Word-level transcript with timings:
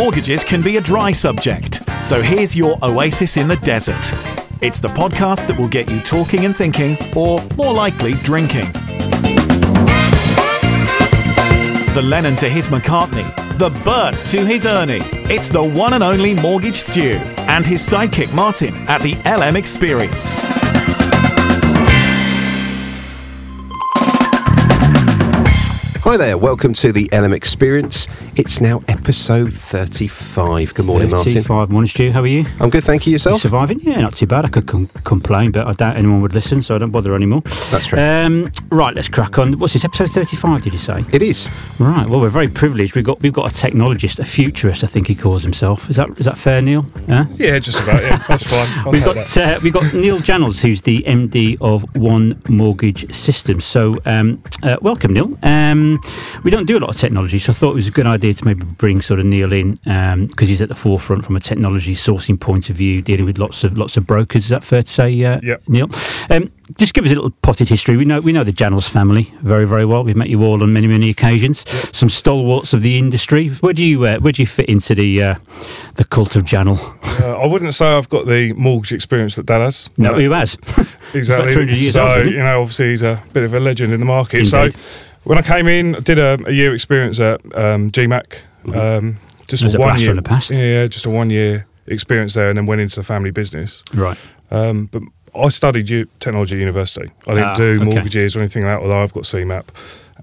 Mortgages 0.00 0.44
can 0.44 0.62
be 0.62 0.78
a 0.78 0.80
dry 0.80 1.12
subject, 1.12 1.82
so 2.02 2.22
here's 2.22 2.56
your 2.56 2.78
oasis 2.82 3.36
in 3.36 3.46
the 3.46 3.56
desert. 3.56 4.14
It's 4.62 4.80
the 4.80 4.88
podcast 4.88 5.46
that 5.46 5.58
will 5.58 5.68
get 5.68 5.90
you 5.90 6.00
talking 6.00 6.46
and 6.46 6.56
thinking, 6.56 6.96
or 7.14 7.38
more 7.54 7.74
likely, 7.74 8.14
drinking. 8.24 8.64
The 11.92 12.00
Lennon 12.02 12.34
to 12.36 12.48
his 12.48 12.68
McCartney, 12.68 13.28
the 13.58 13.68
Bert 13.84 14.14
to 14.28 14.46
his 14.46 14.64
Ernie. 14.64 15.02
It's 15.30 15.50
the 15.50 15.62
one 15.62 15.92
and 15.92 16.02
only 16.02 16.32
Mortgage 16.32 16.76
Stu 16.76 17.20
and 17.50 17.66
his 17.66 17.82
sidekick 17.82 18.34
Martin 18.34 18.74
at 18.88 19.02
the 19.02 19.16
LM 19.26 19.54
Experience. 19.54 20.69
Hi 26.10 26.16
there, 26.16 26.36
welcome 26.36 26.72
to 26.72 26.90
the 26.90 27.08
LM 27.12 27.32
Experience. 27.32 28.08
It's 28.34 28.60
now 28.60 28.82
episode 28.88 29.54
35. 29.54 30.74
Good 30.74 30.84
morning, 30.84 31.08
Martin. 31.08 31.34
35 31.34 31.70
morning, 31.70 31.86
Stu. 31.86 32.10
How 32.10 32.22
are 32.22 32.26
you? 32.26 32.46
I'm 32.58 32.68
good, 32.68 32.82
thank 32.82 33.06
you. 33.06 33.12
You 33.12 33.14
Yourself? 33.14 33.42
surviving? 33.42 33.78
Yeah, 33.78 34.00
not 34.00 34.16
too 34.16 34.26
bad. 34.26 34.44
I 34.44 34.48
could 34.48 34.66
com- 34.66 34.88
complain, 35.04 35.52
but 35.52 35.68
I 35.68 35.72
doubt 35.72 35.96
anyone 35.96 36.20
would 36.22 36.34
listen, 36.34 36.62
so 36.62 36.74
I 36.74 36.78
don't 36.78 36.90
bother 36.90 37.14
anymore. 37.14 37.42
That's 37.70 37.86
true. 37.86 38.00
Um, 38.00 38.50
right, 38.70 38.92
let's 38.92 39.08
crack 39.08 39.38
on. 39.38 39.56
What's 39.60 39.74
this, 39.74 39.84
episode 39.84 40.10
35, 40.10 40.62
did 40.62 40.72
you 40.72 40.80
say? 40.80 41.04
It 41.12 41.22
is. 41.22 41.48
Right, 41.78 42.08
well, 42.08 42.20
we're 42.20 42.28
very 42.28 42.48
privileged. 42.48 42.96
We've 42.96 43.04
got, 43.04 43.20
we've 43.20 43.32
got 43.32 43.46
a 43.46 43.54
technologist, 43.54 44.18
a 44.18 44.24
futurist, 44.24 44.82
I 44.82 44.88
think 44.88 45.06
he 45.06 45.14
calls 45.14 45.44
himself. 45.44 45.88
Is 45.88 45.94
that, 45.94 46.10
is 46.18 46.24
that 46.24 46.36
fair, 46.38 46.60
Neal? 46.60 46.86
Yeah? 47.06 47.26
Yeah, 47.34 47.60
just 47.60 47.80
about. 47.84 48.02
Yeah, 48.02 48.16
that's 48.26 48.42
fine. 48.42 48.66
I'll 48.84 48.90
We've 48.90 49.04
got 49.04 49.14
that. 49.14 49.38
uh, 49.38 49.60
we've 49.62 49.72
got 49.72 49.94
Neal 49.94 50.18
Jannels, 50.18 50.60
who's 50.60 50.82
the 50.82 51.04
MD 51.04 51.56
of 51.60 51.84
One 51.94 52.42
Mortgage 52.48 53.14
Systems. 53.14 53.64
So, 53.64 53.96
um, 54.06 54.42
uh, 54.64 54.76
welcome, 54.82 55.12
Neal. 55.12 55.38
Um, 55.44 55.99
we 56.44 56.50
don't 56.50 56.66
do 56.66 56.76
a 56.76 56.80
lot 56.80 56.90
of 56.90 56.96
technology, 56.96 57.38
so 57.38 57.52
I 57.52 57.54
thought 57.54 57.72
it 57.72 57.76
was 57.76 57.88
a 57.88 57.92
good 57.92 58.06
idea 58.06 58.32
to 58.34 58.44
maybe 58.44 58.64
bring 58.64 59.02
sort 59.02 59.20
of 59.20 59.26
Neal 59.26 59.52
in 59.52 59.74
because 60.26 60.48
he's 60.48 60.62
at 60.62 60.68
the 60.68 60.74
forefront 60.74 61.24
from 61.24 61.36
a 61.36 61.40
technology 61.40 61.94
sourcing 61.94 62.38
point 62.38 62.70
of 62.70 62.76
view, 62.76 63.02
dealing 63.02 63.24
with 63.24 63.38
lots 63.38 63.64
of 63.64 63.76
lots 63.76 63.96
of 63.96 64.06
brokers. 64.06 64.44
Is 64.44 64.50
that 64.50 64.64
fair 64.64 64.82
to 64.82 64.90
say, 64.90 65.24
uh, 65.24 65.40
Yep. 65.42 65.68
Neal? 65.68 65.90
Um, 66.28 66.50
just 66.78 66.94
give 66.94 67.04
us 67.04 67.10
a 67.10 67.14
little 67.14 67.30
potted 67.42 67.68
history. 67.68 67.96
We 67.96 68.04
know 68.04 68.20
we 68.20 68.32
know 68.32 68.44
the 68.44 68.52
Jannels 68.52 68.88
family 68.88 69.32
very 69.40 69.66
very 69.66 69.84
well. 69.84 70.04
We've 70.04 70.16
met 70.16 70.28
you 70.28 70.42
all 70.44 70.62
on 70.62 70.72
many 70.72 70.86
many 70.86 71.10
occasions. 71.10 71.64
Some 71.96 72.08
stalwarts 72.08 72.72
of 72.72 72.82
the 72.82 72.98
industry. 72.98 73.48
Where 73.48 73.72
do 73.72 73.82
you 73.82 74.04
uh, 74.04 74.18
where 74.18 74.32
do 74.32 74.42
you 74.42 74.46
fit 74.46 74.68
into 74.68 74.94
the 74.94 75.22
uh, 75.22 75.34
the 75.96 76.04
cult 76.04 76.36
of 76.36 76.44
Jannel? 76.44 76.78
Uh, 77.20 77.38
I 77.38 77.46
wouldn't 77.46 77.74
say 77.74 77.86
I've 77.86 78.08
got 78.08 78.26
the 78.26 78.52
mortgage 78.52 78.92
experience 78.92 79.36
that 79.36 79.46
Dad 79.46 79.60
has. 79.60 79.90
No, 79.96 80.14
who 80.14 80.30
has? 80.30 80.54
exactly. 81.14 81.52
300 81.52 81.70
years 81.76 81.92
so 81.92 82.08
old, 82.08 82.26
you 82.30 82.38
know, 82.38 82.60
obviously 82.60 82.90
he's 82.90 83.02
a 83.02 83.22
bit 83.32 83.42
of 83.42 83.52
a 83.52 83.60
legend 83.60 83.92
in 83.92 84.00
the 84.00 84.06
market. 84.06 84.38
Indeed. 84.38 84.74
So 84.74 85.00
when 85.24 85.38
I 85.38 85.42
came 85.42 85.68
in, 85.68 85.96
I 85.96 86.00
did 86.00 86.18
a, 86.18 86.38
a 86.46 86.52
year 86.52 86.74
experience 86.74 87.18
at 87.20 87.40
um, 87.56 87.90
GMAC. 87.90 88.40
Um, 88.74 89.18
just 89.48 89.62
There's 89.62 89.74
a 89.74 89.78
one 89.78 89.98
year 89.98 90.08
from 90.08 90.16
the 90.16 90.22
past. 90.22 90.50
Yeah, 90.50 90.86
just 90.86 91.06
a 91.06 91.10
one 91.10 91.30
year 91.30 91.66
experience 91.86 92.34
there, 92.34 92.48
and 92.50 92.56
then 92.58 92.66
went 92.66 92.80
into 92.80 92.96
the 92.96 93.02
family 93.02 93.30
business. 93.30 93.82
Right. 93.94 94.16
Um, 94.50 94.86
but 94.86 95.02
I 95.34 95.48
studied 95.48 95.88
u- 95.88 96.08
technology 96.20 96.56
at 96.56 96.60
university. 96.60 97.08
I 97.26 97.34
didn't 97.34 97.44
Ah, 97.48 97.54
do 97.54 97.76
okay. 97.76 97.84
mortgages 97.84 98.36
or 98.36 98.40
anything 98.40 98.62
like 98.62 98.76
that, 98.78 98.82
although 98.82 99.02
I've 99.02 99.12
got 99.12 99.24
CeMAP. 99.24 99.64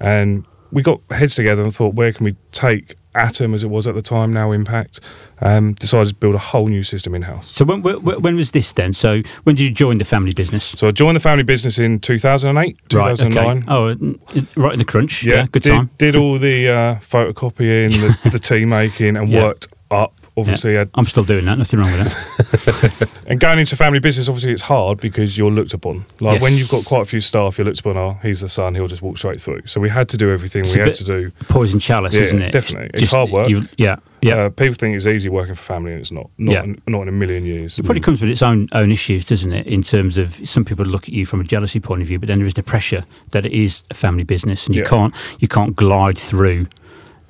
And 0.01 0.45
we 0.71 0.81
got 0.81 0.99
heads 1.11 1.35
together 1.35 1.63
and 1.63 1.73
thought, 1.73 1.93
where 1.95 2.11
can 2.11 2.25
we 2.25 2.35
take 2.51 2.95
Atom 3.15 3.53
as 3.53 3.63
it 3.63 3.69
was 3.69 3.87
at 3.87 3.95
the 3.95 4.01
time, 4.01 4.31
now 4.33 4.51
Impact? 4.51 4.99
Um, 5.41 5.73
decided 5.73 6.09
to 6.09 6.15
build 6.15 6.35
a 6.35 6.39
whole 6.39 6.67
new 6.67 6.83
system 6.83 7.13
in 7.15 7.21
house. 7.23 7.47
So 7.51 7.63
when, 7.65 7.81
when 7.81 7.97
when 8.21 8.35
was 8.35 8.51
this 8.51 8.71
then? 8.73 8.93
So 8.93 9.21
when 9.43 9.55
did 9.55 9.63
you 9.63 9.71
join 9.71 9.97
the 9.97 10.05
family 10.05 10.33
business? 10.33 10.63
So 10.63 10.87
I 10.87 10.91
joined 10.91 11.15
the 11.15 11.19
family 11.21 11.43
business 11.43 11.77
in 11.79 11.99
2008, 11.99 12.77
2009. 12.89 13.45
Right. 13.45 13.57
Okay. 13.57 13.65
Oh, 13.67 13.87
n- 13.87 14.47
right 14.55 14.73
in 14.73 14.79
the 14.79 14.85
crunch. 14.85 15.23
Yeah. 15.23 15.45
good 15.51 15.63
did, 15.63 15.69
time. 15.69 15.89
Did 15.97 16.15
all 16.15 16.37
the 16.39 16.67
uh, 16.69 16.95
photocopying, 16.95 17.91
the, 18.23 18.29
the 18.31 18.39
tea 18.39 18.65
making, 18.65 19.17
and 19.17 19.29
Yeah. 19.37 19.43
worked 19.43 19.67
up. 19.91 20.13
Obviously, 20.37 20.75
Yeah. 20.75 20.85
I'm 20.93 21.05
still 21.07 21.23
doing 21.23 21.45
that. 21.45 21.57
Nothing 21.57 21.79
wrong 21.79 21.91
with 21.91 22.03
that. 22.03 23.09
and 23.27 23.39
going 23.39 23.57
into 23.57 23.75
family 23.75 23.99
business, 23.99 24.29
obviously, 24.29 24.51
it's 24.53 24.61
hard 24.61 24.99
because 24.99 25.35
you're 25.37 25.49
looked 25.51 25.73
upon. 25.73 26.05
Like 26.19 26.41
when 26.41 26.53
you've 26.53 26.69
got 26.69 26.85
quite 26.85 27.01
a 27.01 27.05
few 27.05 27.21
staff, 27.21 27.57
you're 27.57 27.65
looked 27.65 27.79
upon. 27.79 27.97
Oh, 27.97 28.19
he's 28.21 28.41
the 28.41 28.49
son; 28.49 28.75
he'll 28.75 28.87
just 28.87 29.01
walk 29.01 29.17
straight 29.17 29.41
through. 29.41 29.63
So 29.65 29.81
we 29.81 29.89
had 29.89 30.07
to 30.09 30.17
do 30.17 30.31
everything. 30.31 30.63
It's 30.63 30.75
we 30.75 30.81
had 30.81 30.93
to 30.93 31.03
do. 31.03 31.31
Poison 31.49 31.79
chalice, 31.79 32.13
Yeah, 32.13 32.21
isn't 32.21 32.41
it? 32.41 32.51
definitely. 32.51 32.91
It's 33.01 33.11
hard 33.11 33.31
work. 33.31 33.49
you- 33.49 33.67
yeah. 33.77 33.95
Yeah. 34.21 34.35
Uh, 34.45 34.49
people 34.49 34.73
think 34.73 34.95
it's 34.95 35.05
easy 35.05 35.29
working 35.29 35.53
for 35.55 35.61
family, 35.63 35.91
and 35.91 36.01
it's 36.01 36.11
not. 36.11 36.29
Not, 36.37 36.51
Yeah. 36.53 36.63
in, 36.63 36.81
not 36.87 37.01
in 37.03 37.07
a 37.07 37.11
million 37.11 37.43
years. 37.45 37.77
it 37.77 37.83
probably 37.85 38.01
comes 38.01 38.19
with 38.21 38.29
its 38.29 38.41
own 38.41 38.67
own 38.73 38.91
issues, 38.91 39.27
doesn't 39.27 39.51
it? 39.53 39.65
In 39.67 39.81
terms 39.81 40.17
of 40.17 40.39
some 40.47 40.65
people 40.65 40.85
look 40.85 41.03
at 41.03 41.13
you 41.13 41.25
from 41.25 41.41
a 41.41 41.43
jealousy 41.43 41.79
point 41.79 42.01
of 42.03 42.07
view, 42.07 42.19
but 42.19 42.27
then 42.27 42.37
there 42.39 42.47
is 42.47 42.53
the 42.55 42.63
pressure 42.63 43.05
that 43.31 43.45
it 43.45 43.53
is 43.53 43.83
a 43.89 43.93
family 43.95 44.23
business, 44.23 44.65
and 44.67 44.75
you 44.75 44.83
can't 44.83 45.13
you 45.39 45.47
can't 45.47 45.75
glide 45.75 46.17
through, 46.17 46.67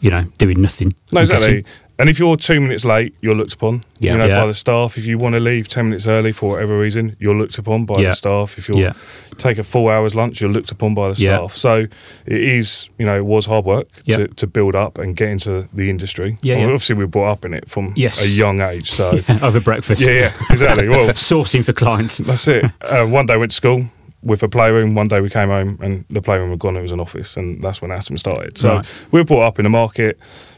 you 0.01 0.09
know, 0.11 0.23
doing 0.37 0.61
nothing. 0.61 0.93
No, 1.11 1.21
exactly. 1.21 1.63
And 1.99 2.09
if 2.09 2.19
you're 2.19 2.37
two 2.37 2.61
minutes 2.61 2.85
late, 2.85 3.15
you're 3.21 3.33
looked 3.33 3.53
upon. 3.53 3.83
Yeah. 3.99 4.11
You 4.11 4.17
know, 4.19 4.25
Yeah. 4.25 4.41
by 4.41 4.47
the 4.47 4.53
staff. 4.53 4.97
If 4.99 5.05
you 5.07 5.17
want 5.17 5.33
to 5.33 5.39
leave 5.39 5.67
ten 5.67 5.85
minutes 5.85 6.05
early 6.07 6.31
for 6.31 6.51
whatever 6.51 6.77
reason, 6.77 7.15
you're 7.19 7.33
looked 7.35 7.57
upon 7.57 7.85
by 7.85 7.99
Yeah. 8.01 8.09
the 8.09 8.15
staff. 8.15 8.57
If 8.59 8.69
you 8.69 8.77
Yeah. 8.77 8.93
take 9.39 9.57
a 9.57 9.63
full 9.63 9.87
hour's 9.89 10.13
lunch, 10.13 10.39
you're 10.39 10.51
looked 10.51 10.71
upon 10.71 10.93
by 10.93 11.09
the 11.09 11.15
staff. 11.15 11.55
So 11.55 11.87
it 12.27 12.41
is, 12.41 12.89
you 12.99 13.05
know, 13.05 13.17
it 13.17 13.25
was 13.25 13.47
hard 13.47 13.65
work 13.65 13.87
to, 14.07 14.27
to 14.27 14.45
build 14.47 14.75
up 14.75 14.99
and 14.99 15.15
get 15.15 15.29
into 15.29 15.67
the 15.73 15.89
industry. 15.89 16.37
Yeah, 16.43 16.57
Well. 16.57 16.65
Obviously, 16.65 16.95
we 16.95 17.03
were 17.05 17.07
brought 17.09 17.31
up 17.31 17.45
in 17.45 17.53
it 17.55 17.67
from 17.67 17.93
Yes. 17.95 18.21
a 18.23 18.27
young 18.27 18.61
age. 18.61 18.91
So 18.91 19.19
Over 19.41 19.59
breakfast. 19.59 20.01
yeah, 20.01 20.11
yeah, 20.11 20.31
exactly. 20.51 20.87
Well, 20.89 21.07
Sourcing 21.13 21.65
for 21.65 21.73
clients. 21.73 22.17
that's 22.17 22.47
it. 22.47 22.65
Uh, 22.81 23.05
one 23.05 23.25
day 23.25 23.37
went 23.37 23.51
to 23.51 23.55
school 23.55 23.89
with 24.21 24.43
a 24.43 24.47
playroom. 24.49 24.93
One 24.93 25.07
day 25.07 25.19
we 25.21 25.29
came 25.31 25.49
home 25.49 25.79
and 25.81 26.05
the 26.11 26.21
playroom 26.21 26.49
had 26.51 26.59
gone. 26.59 26.75
It 26.77 26.81
was 26.81 26.91
an 26.91 26.99
office, 26.99 27.37
and 27.37 27.63
that's 27.63 27.81
when 27.81 27.91
Atom 27.91 28.17
started. 28.17 28.57
So 28.57 28.75
Right. 28.75 28.85
we 29.11 29.19
were 29.19 29.23
brought 29.23 29.43
up 29.47 29.59
in 29.59 29.63
the 29.63 29.69
market, 29.69 30.17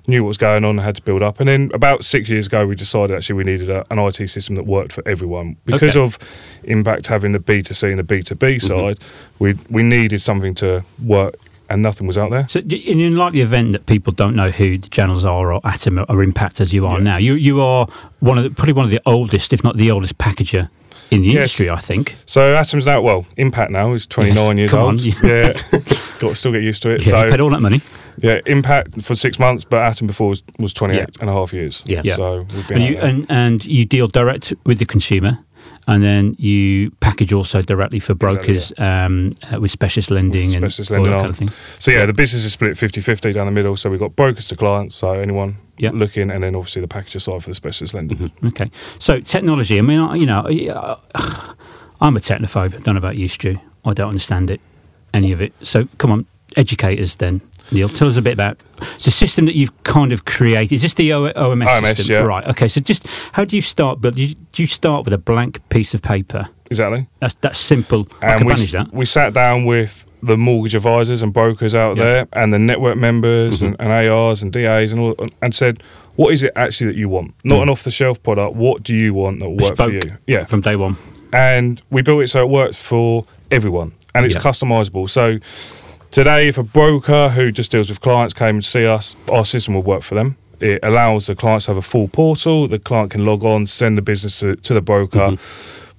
knew 0.09 0.23
what 0.23 0.29
was 0.29 0.37
going 0.37 0.65
on, 0.65 0.77
had 0.79 0.95
to 0.95 1.01
build 1.01 1.21
up. 1.23 1.39
And 1.39 1.47
then 1.47 1.71
about 1.73 2.03
six 2.03 2.29
years 2.29 2.47
ago, 2.47 2.65
we 2.67 2.75
decided 2.75 3.15
actually 3.15 3.35
we 3.35 3.43
needed 3.45 3.69
a, 3.69 3.85
an 3.91 3.99
IT 3.99 4.27
system 4.29 4.55
that 4.55 4.65
worked 4.65 4.91
for 4.91 5.07
everyone 5.07 5.55
because 5.65 5.95
Okay. 5.95 6.03
of 6.03 6.17
Impact 6.63 7.07
having 7.07 7.31
the 7.31 7.39
B 7.39 7.61
two 7.61 7.73
C 7.73 7.87
and 7.89 7.99
the 7.99 8.03
B 8.03 8.21
two 8.21 8.35
B 8.35 8.55
mm-hmm. 8.55 8.67
side. 8.67 8.97
We 9.39 9.55
we 9.69 9.83
needed 9.83 10.21
something 10.21 10.53
to 10.55 10.83
work, 11.03 11.35
and 11.69 11.81
nothing 11.81 12.07
was 12.07 12.17
out 12.17 12.31
there. 12.31 12.47
So, 12.49 12.59
in 12.59 13.15
like 13.15 13.33
the 13.33 13.41
event 13.41 13.71
that 13.71 13.85
people 13.85 14.11
don't 14.11 14.35
know 14.35 14.49
who 14.51 14.77
the 14.77 14.89
Jannels 14.89 15.23
are 15.25 15.53
or 15.53 15.61
Atom 15.63 16.03
or 16.09 16.21
Impact 16.23 16.59
as 16.61 16.73
you 16.73 16.85
are 16.85 16.97
Yeah. 16.97 17.03
now, 17.03 17.17
you 17.17 17.35
you 17.35 17.61
are 17.61 17.87
one 18.19 18.37
of 18.37 18.43
the, 18.43 18.49
probably 18.49 18.73
one 18.73 18.85
of 18.85 18.91
the 18.91 19.01
oldest, 19.05 19.53
if 19.53 19.63
not 19.63 19.77
the 19.77 19.89
oldest, 19.91 20.17
packager 20.17 20.69
in 21.11 21.21
the 21.21 21.27
Yes. 21.29 21.35
industry. 21.35 21.69
I 21.69 21.79
think. 21.79 22.15
So 22.25 22.53
Atom's 22.55 22.85
now 22.85 23.01
well, 23.01 23.25
Impact 23.37 23.71
now 23.71 23.93
is 23.93 24.05
twenty 24.05 24.33
nine 24.33 24.57
Yes, 24.57 24.61
years 24.63 24.71
come 24.71 24.79
on. 24.79 24.85
old. 24.95 25.01
yeah, 25.23 25.53
got 26.19 26.29
to 26.29 26.35
still 26.35 26.51
get 26.51 26.63
used 26.63 26.81
to 26.83 26.89
it. 26.91 27.01
Yeah, 27.05 27.09
so 27.11 27.23
you 27.23 27.31
paid 27.31 27.39
all 27.41 27.49
that 27.51 27.61
money. 27.61 27.81
Yeah, 28.21 28.39
Impact 28.45 29.01
for 29.01 29.15
six 29.15 29.39
months, 29.39 29.63
but 29.63 29.81
Atom 29.81 30.07
before 30.07 30.29
was, 30.29 30.43
was 30.59 30.73
28 30.73 30.97
Yeah. 30.99 31.05
and 31.21 31.29
a 31.29 31.33
half 31.33 31.53
years. 31.53 31.83
Yeah. 31.85 32.01
Yeah. 32.03 32.15
So 32.15 32.45
we've 32.53 32.67
been 32.67 32.81
And 32.81 32.93
you 32.93 32.99
and, 32.99 33.25
and 33.29 33.65
you 33.65 33.85
deal 33.85 34.07
direct 34.07 34.53
with 34.65 34.79
the 34.79 34.85
consumer, 34.85 35.37
and 35.87 36.03
then 36.03 36.35
you 36.37 36.91
package 36.99 37.33
also 37.33 37.61
directly 37.61 37.99
for 37.99 38.13
brokers 38.13 38.71
um, 38.77 39.31
uh, 39.51 39.59
with 39.59 39.71
specialist 39.71 40.11
lending 40.11 40.55
and 40.55 40.71
Specialist 40.71 40.91
all 40.91 40.97
lending 40.97 41.11
that 41.11 41.19
kind 41.19 41.29
of 41.31 41.37
thing. 41.37 41.49
So 41.79 41.91
yeah, 41.91 41.99
Yeah. 41.99 42.05
the 42.07 42.13
business 42.13 42.45
is 42.45 42.53
split 42.53 42.73
50-50 42.77 43.33
down 43.33 43.45
the 43.47 43.51
middle. 43.51 43.75
So 43.75 43.89
we've 43.89 43.99
got 43.99 44.15
brokers 44.15 44.47
to 44.49 44.55
clients, 44.55 44.95
so 44.97 45.11
anyone 45.13 45.57
Yeah. 45.77 45.91
looking, 45.93 46.29
and 46.29 46.43
then 46.43 46.55
obviously 46.55 46.81
the 46.81 46.87
packager 46.87 47.21
side 47.21 47.41
for 47.43 47.49
the 47.49 47.55
specialist 47.55 47.93
lending. 47.93 48.31
Okay, 48.45 48.69
so 48.99 49.19
technology. 49.19 49.77
I 49.77 49.81
mean, 49.81 49.99
I- 49.99 50.15
you 50.15 50.25
know, 50.25 50.43
I- 51.15 51.53
I'm 52.01 52.15
a 52.15 52.19
technophobe. 52.19 52.75
I 52.75 52.79
don't 52.79 52.95
know 52.95 52.99
about 52.99 53.17
you, 53.17 53.27
Stu. 53.27 53.57
I 53.85 53.93
don't 53.93 54.09
understand 54.09 54.51
it, 54.51 54.61
any 55.13 55.31
of 55.31 55.41
it. 55.41 55.53
So 55.63 55.87
come 55.97 56.11
on, 56.11 56.25
educate 56.55 56.99
us 56.99 57.15
then. 57.15 57.41
Neal, 57.71 57.89
tell 57.89 58.07
us 58.07 58.17
a 58.17 58.21
bit 58.21 58.33
about 58.33 58.57
the 59.03 59.11
system 59.11 59.45
that 59.45 59.55
you've 59.55 59.83
kind 59.83 60.11
of 60.11 60.25
created. 60.25 60.73
Is 60.75 60.81
this 60.81 60.93
the 60.95 61.13
o- 61.13 61.31
OMS, 61.33 61.67
OMS, 61.67 61.95
system? 61.97 62.13
yeah. 62.13 62.21
Right. 62.21 62.45
Okay. 62.47 62.67
So 62.67 62.81
just 62.81 63.05
how 63.33 63.45
do 63.45 63.55
you 63.55 63.61
start? 63.61 64.01
But 64.01 64.15
do 64.15 64.21
you, 64.23 64.35
do 64.51 64.63
you 64.63 64.67
start 64.67 65.05
with 65.05 65.13
a 65.13 65.17
blank 65.17 65.67
piece 65.69 65.93
of 65.93 66.01
paper? 66.01 66.47
Exactly. 66.71 67.07
That's 67.19 67.35
that's 67.41 67.59
simple. 67.59 68.07
I 68.21 68.37
can 68.37 68.47
we, 68.47 68.53
manage 68.53 68.71
that. 68.71 68.93
we 68.93 69.05
sat 69.05 69.33
down 69.33 69.65
with 69.65 70.03
the 70.21 70.35
mortgage 70.37 70.75
advisors 70.75 71.21
and 71.21 71.31
brokers 71.33 71.73
out 71.73 71.95
Yeah. 71.97 72.03
there, 72.03 72.27
and 72.33 72.51
the 72.51 72.59
network 72.59 72.97
members 72.97 73.61
Mm-hmm. 73.61 73.81
and, 73.81 73.91
and 73.93 74.09
ARs 74.09 74.43
and 74.43 74.51
DAs 74.51 74.91
and 74.91 75.01
all, 75.01 75.15
and 75.41 75.55
said, 75.55 75.81
"What 76.15 76.33
is 76.33 76.43
it 76.43 76.51
actually 76.55 76.87
that 76.87 76.95
you 76.97 77.07
want? 77.09 77.33
Not 77.43 77.59
Mm. 77.59 77.63
an 77.63 77.69
off-the-shelf 77.69 78.21
product. 78.23 78.55
What 78.55 78.83
do 78.83 78.95
you 78.95 79.13
want 79.13 79.39
that 79.39 79.49
will 79.49 79.57
work 79.57 79.77
for 79.77 79.89
you?" 79.91 80.01
Yeah. 80.27 80.45
from 80.45 80.61
day 80.61 80.75
one. 80.75 80.97
and 81.31 81.79
we 81.91 82.01
built 82.01 82.23
it 82.23 82.27
so 82.27 82.41
it 82.41 82.49
works 82.49 82.75
for 82.75 83.23
everyone 83.51 83.91
and 84.15 84.25
it's 84.25 84.33
Yeah. 84.35 84.41
customizable. 84.41 85.07
So 85.07 85.37
today, 86.11 86.47
if 86.47 86.57
a 86.57 86.63
broker 86.63 87.29
who 87.29 87.51
just 87.51 87.71
deals 87.71 87.89
with 87.89 88.01
clients 88.01 88.33
came 88.33 88.55
and 88.55 88.65
see 88.65 88.85
us, 88.85 89.15
our 89.31 89.45
system 89.45 89.73
will 89.73 89.83
work 89.83 90.03
for 90.03 90.15
them. 90.15 90.37
It 90.59 90.79
allows 90.83 91.27
the 91.27 91.35
clients 91.35 91.65
to 91.65 91.71
have 91.71 91.77
a 91.77 91.81
full 91.81 92.07
portal. 92.07 92.67
The 92.67 92.79
client 92.79 93.11
can 93.11 93.25
log 93.25 93.43
on, 93.45 93.65
send 93.65 93.97
the 93.97 94.01
business 94.01 94.39
to, 94.39 94.55
to 94.57 94.73
the 94.73 94.81
broker. 94.81 95.37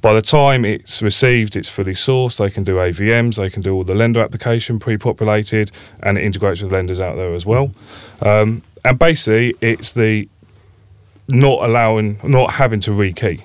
By 0.01 0.15
the 0.15 0.23
time 0.23 0.65
it's 0.65 1.03
received, 1.03 1.57
it's 1.57 1.69
fully 1.69 1.93
sourced. 1.93 2.39
They 2.39 2.51
can 2.51 2.65
do 2.65 2.77
AVMs, 2.77 3.37
they 3.37 3.51
can 3.51 3.63
do 3.63 3.75
all 3.75 3.85
the 3.85 3.95
lender 3.95 4.21
application 4.21 4.79
pre-populated, 4.79 5.71
and 6.03 6.17
it 6.17 6.25
integrates 6.25 6.63
with 6.63 6.73
lenders 6.73 7.01
out 7.01 7.17
there 7.17 7.35
as 7.35 7.45
well. 7.45 7.73
Um, 8.23 8.63
and 8.85 8.99
basically, 8.99 9.55
it's 9.61 9.93
the 9.93 10.29
not 11.29 11.63
allowing, 11.63 12.19
not 12.25 12.53
having 12.53 12.81
to 12.81 12.91
rekey. 12.93 13.43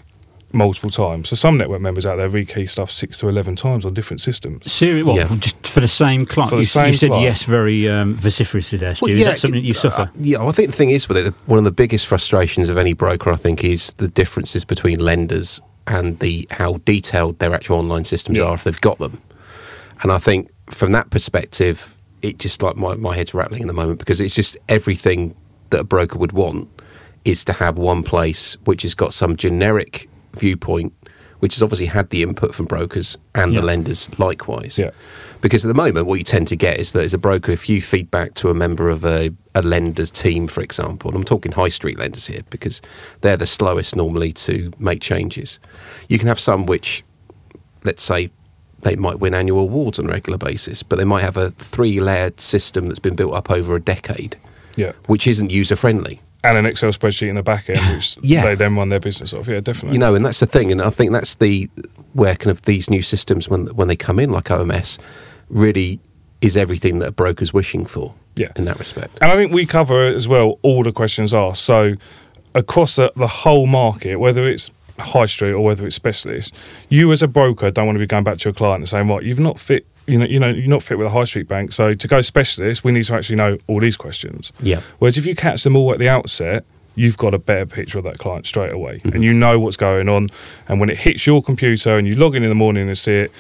Multiple 0.54 0.90
times. 0.90 1.30
So 1.30 1.36
some 1.36 1.58
network 1.58 1.82
members 1.82 2.06
out 2.06 2.16
there 2.18 2.30
rekey 2.30 2.70
stuff 2.70 2.90
six 2.92 3.18
to 3.20 3.28
eleven 3.30 3.56
times 3.56 3.86
on 3.86 3.94
different 3.94 4.22
systems. 4.22 4.72
Seriously, 4.72 5.04
what, 5.04 5.18
Yeah. 5.18 5.26
for- 5.26 5.36
just 5.36 5.68
for 5.68 5.80
the 5.82 5.88
same 5.88 6.26
client? 6.26 6.52
You, 6.54 6.58
you 6.60 6.64
said 6.66 7.08
client. 7.10 7.24
yes 7.24 7.44
very 7.44 7.90
um, 7.90 8.16
vociferously 8.16 8.78
there, 8.78 8.96
Stu. 8.96 9.06
Well, 9.06 9.14
Is 9.18 9.26
that 9.26 9.40
something 9.40 9.60
that 9.62 9.66
you 9.68 9.74
uh, 9.74 9.78
suffer? 9.78 10.12
yeah, 10.16 10.40
well, 10.40 10.50
I 10.50 10.52
think 10.54 10.70
the 10.72 10.76
thing 10.78 10.92
is 10.92 11.08
with 11.10 11.18
it, 11.18 11.34
one 11.46 11.58
of 11.58 11.66
the 11.66 11.72
biggest 11.72 12.08
frustrations 12.08 12.70
of 12.70 12.78
any 12.78 12.94
broker, 12.94 13.32
I 13.32 13.36
think, 13.36 13.64
is 13.64 13.92
the 13.94 14.08
differences 14.08 14.64
between 14.64 15.00
lenders 15.00 15.62
and 15.88 16.20
the 16.20 16.48
how 16.52 16.78
detailed 16.86 17.40
their 17.40 17.54
actual 17.54 17.78
online 17.78 18.06
systems 18.06 18.38
Yeah. 18.38 18.46
are 18.46 18.56
if 18.56 18.64
they've 18.64 18.82
got 18.82 18.98
them. 19.00 19.22
And 20.04 20.12
I 20.12 20.18
think 20.18 20.50
from 20.72 20.92
that 20.94 21.10
perspective, 21.10 21.96
it 22.22 22.40
just 22.40 22.64
like 22.64 22.76
my, 22.76 22.96
my 22.96 23.16
head's 23.16 23.34
rattling 23.34 23.62
in 23.62 23.68
the 23.68 23.74
moment 23.74 24.00
because 24.00 24.20
it's 24.22 24.34
just 24.36 24.58
everything 24.68 25.36
that 25.70 25.82
a 25.82 25.84
broker 25.84 26.18
would 26.18 26.32
want 26.32 26.70
is 27.24 27.44
to 27.44 27.54
have 27.54 27.78
one 27.78 28.04
place 28.04 28.56
which 28.66 28.84
has 28.84 28.94
got 28.94 29.14
some 29.14 29.36
generic 29.36 30.08
viewpoint, 30.36 30.94
which 31.40 31.56
has 31.56 31.62
obviously 31.64 31.88
had 31.88 32.10
the 32.10 32.24
input 32.24 32.56
from 32.56 32.66
brokers 32.66 33.18
and 33.34 33.54
Yeah. 33.54 33.60
the 33.62 33.66
lenders 33.66 34.10
likewise. 34.20 34.78
Yeah. 34.80 34.92
Because 35.42 35.66
at 35.66 35.68
the 35.68 35.74
moment, 35.76 36.08
what 36.08 36.16
you 36.18 36.24
tend 36.24 36.48
to 36.48 36.56
get 36.56 36.80
is 36.80 36.92
that 36.94 37.04
as 37.04 37.14
a 37.14 37.18
broker, 37.18 37.52
if 37.52 37.70
you 37.70 37.82
feedback 37.82 38.34
to 38.36 38.50
a 38.50 38.54
member 38.54 38.90
of 38.90 39.06
a, 39.06 39.32
a 39.54 39.62
lender's 39.62 40.10
team, 40.10 40.48
for 40.48 40.62
example, 40.62 41.10
and 41.12 41.18
I'm 41.18 41.24
talking 41.26 41.52
high 41.52 41.70
street 41.70 42.00
lenders 42.00 42.28
here 42.28 42.42
because 42.50 42.82
they're 43.22 43.38
the 43.38 43.46
slowest 43.48 43.96
normally 43.96 44.32
to 44.34 44.72
make 44.80 45.02
changes, 45.02 45.60
you 46.10 46.18
can 46.18 46.28
have 46.28 46.40
some 46.40 46.66
which, 46.66 47.04
let's 47.84 48.02
say, 48.04 48.32
they 48.82 48.96
might 48.96 49.20
win 49.20 49.34
annual 49.34 49.60
awards 49.62 50.00
on 50.00 50.06
a 50.06 50.10
regular 50.10 50.38
basis, 50.38 50.84
but 50.84 50.96
they 50.98 51.06
might 51.06 51.22
have 51.22 51.38
a 51.38 51.52
three 51.52 52.00
layered 52.00 52.40
system 52.40 52.88
that's 52.88 53.00
been 53.00 53.16
built 53.16 53.34
up 53.34 53.50
over 53.52 53.76
a 53.76 53.82
decade, 53.82 54.36
Yeah. 54.76 54.94
which 55.08 55.28
isn't 55.28 55.52
user 55.52 55.76
friendly. 55.76 56.22
And 56.46 56.58
an 56.58 56.66
Excel 56.66 56.92
spreadsheet 56.92 57.28
in 57.30 57.36
the 57.36 57.44
back 57.44 57.70
end, 57.70 57.96
which 57.96 58.18
Yeah. 58.22 58.46
they 58.46 58.56
then 58.56 58.76
run 58.76 58.90
their 58.90 59.00
business 59.00 59.34
off. 59.34 59.48
Yeah, 59.48 59.60
definitely. 59.60 59.94
You 59.94 60.00
know, 60.00 60.16
and 60.16 60.26
that's 60.26 60.40
the 60.40 60.46
thing, 60.46 60.72
and 60.72 60.82
I 60.82 60.90
think 60.90 61.12
that's 61.12 61.36
the 61.36 61.70
where 62.14 62.36
kind 62.36 62.52
of 62.52 62.62
these 62.64 62.90
new 62.90 63.02
systems 63.02 63.50
when 63.50 63.68
when 63.76 63.88
they 63.88 63.96
come 63.96 64.20
in, 64.20 64.30
like 64.32 64.46
OMS, 64.46 64.98
really 65.50 66.00
is 66.42 66.56
everything 66.56 67.00
that 67.00 67.08
a 67.08 67.12
broker's 67.12 67.54
wishing 67.54 67.86
for. 67.86 68.14
Yeah. 68.38 68.50
in 68.58 68.66
that 68.66 68.78
respect. 68.80 69.18
And 69.22 69.32
I 69.32 69.36
think 69.36 69.54
we 69.54 69.66
cover 69.66 70.08
as 70.08 70.28
well 70.28 70.60
all 70.62 70.84
the 70.84 70.92
questions 70.92 71.34
asked. 71.34 71.64
So 71.64 71.94
across 72.54 72.98
the, 72.98 73.10
the 73.16 73.28
whole 73.28 73.66
market, 73.66 74.18
whether 74.18 74.46
it's 74.46 74.70
high 75.00 75.26
street 75.26 75.54
or 75.54 75.62
whether 75.64 75.86
it's 75.88 75.96
specialist, 75.96 76.54
you 76.90 77.14
as 77.14 77.24
a 77.24 77.30
broker 77.30 77.72
don't 77.72 77.86
want 77.86 77.96
to 77.96 78.00
be 78.00 78.06
going 78.06 78.26
back 78.26 78.38
to 78.40 78.50
your 78.50 78.54
client 78.54 78.82
and 78.82 78.90
saying, 78.90 79.08
"Right, 79.08 79.24
you've 79.24 79.40
not 79.40 79.58
fit." 79.60 79.86
You 80.08 80.20
know, 80.20 80.26
you 80.26 80.40
know, 80.40 80.50
you're 80.50 80.68
not 80.68 80.84
fit 80.84 80.98
with 80.98 81.08
a 81.08 81.10
high 81.10 81.24
street 81.24 81.48
bank. 81.48 81.72
So 81.72 81.94
to 81.94 82.08
go 82.08 82.22
specialist, 82.22 82.84
we 82.84 82.92
need 82.92 83.06
to 83.06 83.16
actually 83.16 83.38
know 83.38 83.58
all 83.68 83.80
these 83.80 83.98
questions. 83.98 84.52
Yeah. 84.62 84.82
Whereas 85.00 85.18
if 85.18 85.26
you 85.26 85.36
catch 85.36 85.64
them 85.64 85.76
all 85.76 85.92
at 85.92 86.00
the 86.00 86.10
outset, 86.10 86.64
you've 86.96 87.18
got 87.18 87.34
a 87.34 87.40
better 87.40 87.66
picture 87.66 87.98
of 87.98 88.06
that 88.06 88.18
client 88.18 88.46
straight 88.46 88.74
away, 88.74 89.02
and 89.04 89.14
mm-hmm. 89.14 89.24
you 89.24 89.34
know 89.34 89.60
what's 89.60 89.78
going 89.78 90.10
on. 90.10 90.30
And 90.68 90.80
when 90.80 90.90
it 90.90 90.98
hits 90.98 91.26
your 91.26 91.42
computer 91.44 91.98
and 91.98 92.08
you 92.08 92.16
log 92.16 92.36
in 92.36 92.44
in 92.44 92.50
the 92.50 92.56
morning 92.56 92.88
and 92.88 92.98
see 92.98 93.14
it, 93.14 93.32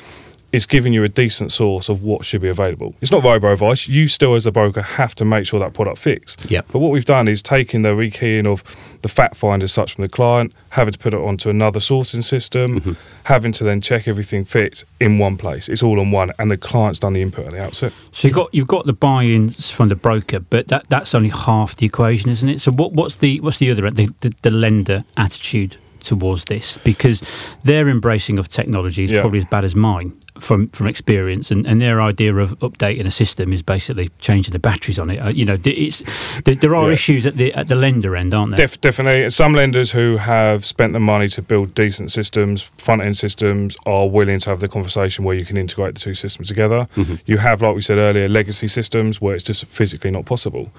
it's 0.55 0.65
giving 0.65 0.93
you 0.93 1.03
a 1.03 1.09
decent 1.09 1.51
source 1.51 1.89
of 1.89 2.01
what 2.03 2.23
should 2.23 2.41
be 2.41 2.47
available. 2.47 2.95
It's 3.01 3.11
not 3.11 3.23
robo 3.25 3.51
advice. 3.51 3.89
You 3.89 4.07
still, 4.07 4.35
as 4.35 4.45
a 4.45 4.53
broker, 4.53 4.81
have 4.81 5.13
to 5.15 5.25
make 5.25 5.45
sure 5.45 5.59
that 5.59 5.73
product 5.73 5.97
fits. 5.97 6.37
Yep. 6.47 6.67
But 6.71 6.79
what 6.79 6.91
we've 6.91 7.03
done 7.03 7.27
is 7.27 7.43
taking 7.43 7.81
the 7.81 7.89
rekeying 7.89 8.47
of 8.47 8.63
the 9.01 9.09
fact 9.09 9.35
find 9.35 9.61
as 9.63 9.73
such 9.73 9.95
from 9.95 10.03
the 10.03 10.09
client, 10.09 10.53
having 10.69 10.93
to 10.93 10.97
put 10.97 11.13
it 11.13 11.19
onto 11.19 11.49
another 11.49 11.81
sourcing 11.81 12.23
system, 12.23 12.79
mm-hmm. 12.79 12.93
having 13.25 13.51
to 13.51 13.65
then 13.65 13.81
check 13.81 14.07
everything 14.07 14.45
fits 14.45 14.85
in 15.01 15.19
one 15.19 15.35
place. 15.35 15.67
It's 15.67 15.83
all 15.83 15.99
on 15.99 16.11
one, 16.11 16.31
and 16.39 16.49
the 16.49 16.57
client's 16.57 16.99
done 16.99 17.11
the 17.11 17.21
input 17.21 17.47
at 17.47 17.51
the 17.51 17.61
outset. 17.61 17.91
So 18.13 18.29
you've 18.29 18.35
got 18.35 18.53
you've 18.53 18.67
got 18.67 18.85
the 18.85 18.93
buy-ins 18.93 19.69
from 19.69 19.89
the 19.89 19.95
broker, 19.95 20.39
but 20.39 20.69
that, 20.69 20.85
that's 20.87 21.13
only 21.13 21.29
half 21.29 21.75
the 21.75 21.85
equation, 21.85 22.29
isn't 22.29 22.47
it? 22.47 22.61
So 22.61 22.71
what, 22.71 22.93
what's 22.93 23.15
the 23.15 23.41
what's 23.41 23.57
the 23.57 23.71
other 23.71 23.85
end, 23.85 23.97
the, 23.97 24.09
the, 24.21 24.33
the 24.41 24.51
lender 24.51 25.03
attitude 25.17 25.75
towards 25.99 26.45
this? 26.45 26.77
Because 26.77 27.21
their 27.65 27.89
embracing 27.89 28.39
of 28.39 28.47
technology 28.47 29.03
is 29.03 29.11
Yeah. 29.11 29.19
probably 29.19 29.39
as 29.39 29.45
bad 29.45 29.65
as 29.65 29.75
mine 29.75 30.13
from 30.39 30.67
from 30.69 30.87
experience, 30.87 31.49
and, 31.51 31.65
and 31.65 31.81
their 31.81 32.01
idea 32.01 32.35
of 32.35 32.57
updating 32.59 33.05
a 33.05 33.11
system 33.11 33.53
is 33.53 33.61
basically 33.61 34.09
changing 34.19 34.51
the 34.51 34.59
batteries 34.59 34.99
on 34.99 35.09
it. 35.09 35.17
Uh, 35.19 35.29
you 35.29 35.45
know, 35.45 35.57
it's 35.63 36.03
there, 36.43 36.55
there 36.55 36.75
are 36.75 36.87
Yeah. 36.87 36.93
issues 36.93 37.25
at 37.25 37.35
the 37.37 37.53
at 37.53 37.67
the 37.67 37.75
lender 37.75 38.15
end, 38.15 38.33
aren't 38.33 38.51
there? 38.55 38.67
Def- 38.67 38.81
definitely. 38.81 39.29
Some 39.29 39.53
lenders 39.53 39.91
who 39.91 40.17
have 40.17 40.65
spent 40.65 40.93
the 40.93 40.99
money 40.99 41.27
to 41.29 41.41
build 41.41 41.73
decent 41.75 42.11
systems, 42.11 42.71
front 42.77 43.01
end 43.01 43.15
systems, 43.17 43.77
are 43.85 44.07
willing 44.09 44.39
to 44.39 44.49
have 44.49 44.59
the 44.59 44.67
conversation 44.67 45.23
where 45.25 45.35
you 45.35 45.45
can 45.45 45.57
integrate 45.57 45.93
the 45.95 46.01
two 46.01 46.13
systems 46.13 46.47
together. 46.49 46.87
You 47.25 47.37
have, 47.37 47.61
like 47.61 47.75
we 47.75 47.81
said 47.81 47.97
earlier, 47.97 48.27
legacy 48.27 48.67
systems 48.67 49.21
where 49.21 49.35
it's 49.35 49.43
just 49.43 49.65
physically 49.65 50.11
not 50.11 50.25
possible. 50.25 50.71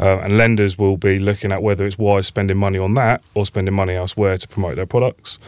Uh, 0.00 0.18
and 0.22 0.38
lenders 0.38 0.78
will 0.78 0.96
be 0.96 1.18
looking 1.18 1.52
at 1.52 1.62
whether 1.62 1.86
it's 1.86 1.98
wise 1.98 2.26
spending 2.26 2.56
money 2.56 2.78
on 2.78 2.94
that 2.94 3.22
or 3.34 3.44
spending 3.46 3.74
money 3.74 3.94
elsewhere 3.94 4.38
to 4.38 4.48
promote 4.48 4.76
their 4.76 4.86
products. 4.86 5.38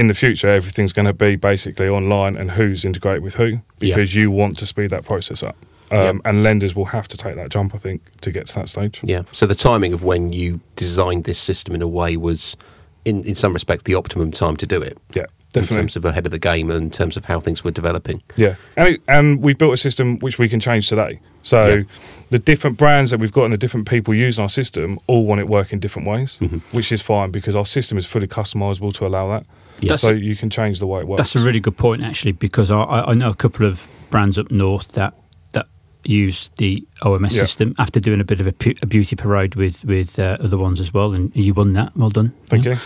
In 0.00 0.06
the 0.06 0.14
future, 0.14 0.48
everything's 0.48 0.94
going 0.94 1.04
to 1.04 1.12
be 1.12 1.36
basically 1.36 1.86
online 1.86 2.34
and 2.40 2.50
who's 2.52 2.86
integrated 2.86 3.22
with 3.22 3.34
who 3.34 3.48
Yeah. 3.80 3.94
because 3.94 4.14
you 4.14 4.30
want 4.30 4.56
to 4.58 4.64
speed 4.66 4.88
that 4.90 5.04
process 5.04 5.42
up. 5.42 5.56
Um. 5.90 6.22
And 6.24 6.42
lenders 6.42 6.74
will 6.74 6.86
have 6.86 7.06
to 7.08 7.16
take 7.18 7.34
that 7.36 7.50
jump, 7.50 7.74
I 7.74 7.78
think, 7.78 8.00
to 8.22 8.30
get 8.32 8.46
to 8.48 8.54
that 8.54 8.68
stage. 8.70 9.00
Yeah. 9.02 9.22
So 9.32 9.44
the 9.46 9.54
timing 9.54 9.92
of 9.92 10.02
when 10.02 10.32
you 10.32 10.60
designed 10.76 11.24
this 11.24 11.38
system 11.38 11.74
in 11.74 11.82
a 11.82 11.88
way 11.88 12.16
was, 12.16 12.56
in, 13.04 13.24
in 13.24 13.34
some 13.34 13.52
respect, 13.52 13.84
the 13.84 13.94
optimum 13.94 14.30
time 14.30 14.56
to 14.56 14.66
do 14.66 14.80
it. 14.80 14.96
Yeah, 15.14 15.26
Definitely. 15.52 15.76
In 15.76 15.82
terms 15.82 15.96
of 15.96 16.04
ahead 16.06 16.24
of 16.26 16.32
the 16.32 16.38
game 16.38 16.70
and 16.70 16.80
in 16.84 16.90
terms 16.90 17.16
of 17.18 17.26
how 17.26 17.38
things 17.40 17.62
were 17.64 17.72
developing. 17.72 18.22
Yeah, 18.36 18.54
and 18.78 18.88
it, 18.94 19.02
and 19.06 19.42
we've 19.42 19.58
built 19.58 19.74
a 19.74 19.76
system 19.76 20.18
which 20.20 20.38
we 20.38 20.48
can 20.48 20.60
change 20.60 20.88
today. 20.88 21.20
So 21.42 21.60
Yeah. 21.74 21.82
the 22.30 22.38
different 22.38 22.78
brands 22.78 23.10
that 23.10 23.18
we've 23.20 23.32
got 23.32 23.44
and 23.44 23.52
the 23.52 23.58
different 23.58 23.86
people 23.88 24.14
using 24.14 24.40
our 24.42 24.48
system 24.48 24.98
all 25.08 25.26
want 25.26 25.40
it 25.40 25.48
work 25.48 25.72
in 25.74 25.78
different 25.80 26.08
ways, 26.08 26.38
Mm-hmm. 26.40 26.58
which 26.76 26.90
is 26.92 27.02
fine 27.02 27.30
because 27.32 27.54
our 27.56 27.66
system 27.66 27.98
is 27.98 28.06
fully 28.06 28.28
customizable 28.28 28.92
to 28.94 29.06
allow 29.06 29.28
that. 29.32 29.44
Yeah. 29.80 29.96
So 29.96 30.10
you 30.10 30.36
can 30.36 30.50
change 30.50 30.78
the 30.80 30.86
way 30.86 31.00
it 31.00 31.06
works. 31.08 31.18
That's 31.18 31.36
a 31.36 31.40
really 31.40 31.60
good 31.60 31.76
point, 31.76 32.02
actually, 32.02 32.32
because 32.32 32.70
I, 32.70 32.82
I 32.82 33.14
know 33.14 33.30
a 33.30 33.34
couple 33.34 33.64
of 33.66 33.86
brands 34.10 34.38
up 34.38 34.50
north 34.50 34.88
that 34.92 35.16
that 35.52 35.66
use 36.04 36.50
the 36.58 36.86
OMS 37.02 37.32
Yeah. 37.32 37.40
system 37.40 37.74
after 37.78 37.98
doing 38.00 38.20
a 38.20 38.24
bit 38.24 38.40
of 38.40 38.46
a, 38.46 38.52
pu- 38.52 38.74
a 38.82 38.86
beauty 38.86 39.16
parade 39.16 39.54
with 39.54 39.84
with 39.84 40.18
uh, 40.18 40.36
other 40.40 40.58
ones 40.58 40.80
as 40.80 40.92
well, 40.92 41.14
and 41.14 41.34
you 41.34 41.54
won 41.54 41.72
that. 41.74 41.96
Well 41.96 42.10
done. 42.10 42.32
Thank 42.46 42.64
Yeah. 42.66 42.72
you. 42.72 42.78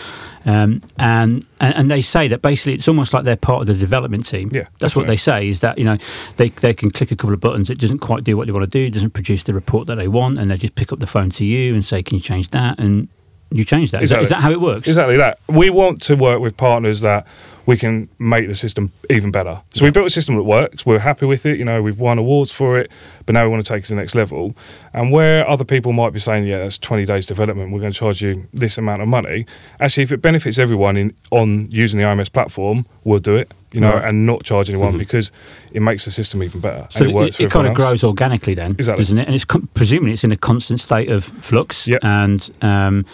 Um, 0.47 0.83
and, 0.99 1.43
and 1.59 1.75
and 1.75 1.91
they 1.91 2.01
say 2.03 2.27
that 2.27 2.41
basically 2.43 2.75
it's 2.75 2.87
almost 2.87 3.13
like 3.13 3.23
they're 3.23 3.35
part 3.35 3.61
of 3.61 3.67
the 3.67 3.73
development 3.73 4.27
team. 4.27 4.51
Yeah, 4.53 4.67
that's 4.79 4.95
what 4.95 5.07
they 5.07 5.17
say 5.17 5.49
is 5.49 5.61
that 5.61 5.77
you 5.79 5.83
know 5.83 5.97
they 6.37 6.49
they 6.49 6.73
can 6.73 6.91
click 6.91 7.09
a 7.11 7.15
couple 7.15 7.33
of 7.33 7.39
buttons. 7.41 7.69
It 7.71 7.79
doesn't 7.79 7.99
quite 7.99 8.23
do 8.23 8.37
what 8.37 8.45
they 8.45 8.51
want 8.53 8.63
to 8.71 8.79
do. 8.79 8.85
It 8.85 8.91
doesn't 8.93 9.09
produce 9.11 9.43
the 9.43 9.53
report 9.55 9.87
that 9.87 9.95
they 9.95 10.07
want, 10.07 10.37
and 10.37 10.51
they 10.51 10.57
just 10.57 10.75
pick 10.75 10.93
up 10.93 10.99
the 10.99 11.07
phone 11.07 11.31
to 11.31 11.43
you 11.45 11.73
and 11.73 11.83
say, 11.83 12.03
"Can 12.03 12.17
you 12.17 12.21
change 12.21 12.49
that?" 12.51 12.79
And 12.79 13.07
you 13.51 13.63
change 13.63 13.91
that. 13.91 14.03
Is, 14.03 14.09
that, 14.09 14.21
is 14.21 14.29
that 14.29 14.41
how 14.41 14.51
it 14.51 14.61
works? 14.61 14.87
Exactly 14.87 15.17
that. 15.17 15.39
We 15.47 15.69
want 15.69 16.01
to 16.03 16.15
work 16.15 16.41
with 16.41 16.57
partners 16.57 17.01
that 17.01 17.27
we 17.65 17.77
can 17.77 18.07
make 18.19 18.47
the 18.47 18.55
system 18.55 18.91
even 19.09 19.31
better. 19.31 19.61
So 19.71 19.85
we 19.85 19.91
built 19.91 20.07
a 20.07 20.09
system 20.09 20.35
that 20.35 20.43
works. 20.43 20.85
We're 20.85 20.99
happy 20.99 21.25
with 21.25 21.45
it. 21.45 21.57
You 21.57 21.65
know, 21.65 21.81
we've 21.81 21.99
won 21.99 22.17
awards 22.17 22.51
for 22.51 22.77
it, 22.77 22.91
but 23.25 23.33
now 23.33 23.43
we 23.43 23.49
want 23.49 23.65
to 23.65 23.67
take 23.67 23.83
it 23.83 23.87
to 23.87 23.95
the 23.95 23.99
next 23.99 24.13
level. 24.13 24.55
And 24.93 25.11
where 25.11 25.47
other 25.49 25.63
people 25.63 25.91
might 25.91 26.13
be 26.13 26.19
saying, 26.19 26.45
"Yeah, 26.45 26.59
that's 26.59 26.77
20 26.77 27.05
days 27.05 27.25
development. 27.25 27.71
We're 27.71 27.79
going 27.79 27.91
to 27.91 27.97
charge 27.97 28.21
you 28.21 28.47
this 28.53 28.77
amount 28.77 29.01
of 29.01 29.07
money." 29.07 29.45
Actually, 29.79 30.03
if 30.03 30.11
it 30.11 30.21
benefits 30.21 30.59
everyone 30.59 30.97
in 30.97 31.13
on 31.31 31.69
using 31.71 31.99
the 31.99 32.05
OMS 32.05 32.31
platform, 32.31 32.85
we'll 33.03 33.19
do 33.19 33.35
it. 33.35 33.51
You 33.75 33.81
know, 33.81 33.93
Right. 33.93 34.05
and 34.09 34.25
not 34.25 34.43
charge 34.43 34.69
anyone 34.69 34.97
because 34.97 35.31
it 35.73 35.81
makes 35.81 36.05
the 36.05 36.11
system 36.11 36.41
even 36.41 36.61
better. 36.61 36.87
So 36.91 37.01
and 37.01 37.09
it, 37.11 37.13
works 37.15 37.39
it, 37.39 37.43
for 37.43 37.49
kind 37.49 37.67
of 37.67 37.71
else. 37.71 37.77
grows 37.77 38.03
organically 38.05 38.53
then, 38.55 38.71
Exactly. 38.71 39.03
doesn't 39.03 39.17
it? 39.19 39.25
And 39.27 39.35
it's 39.35 39.45
presumably 39.73 40.13
it's 40.13 40.23
in 40.23 40.31
a 40.31 40.37
constant 40.37 40.79
state 40.79 41.09
of 41.09 41.25
flux, 41.25 41.85
Yep. 41.87 41.99
and 42.03 42.49
um, 42.61 43.05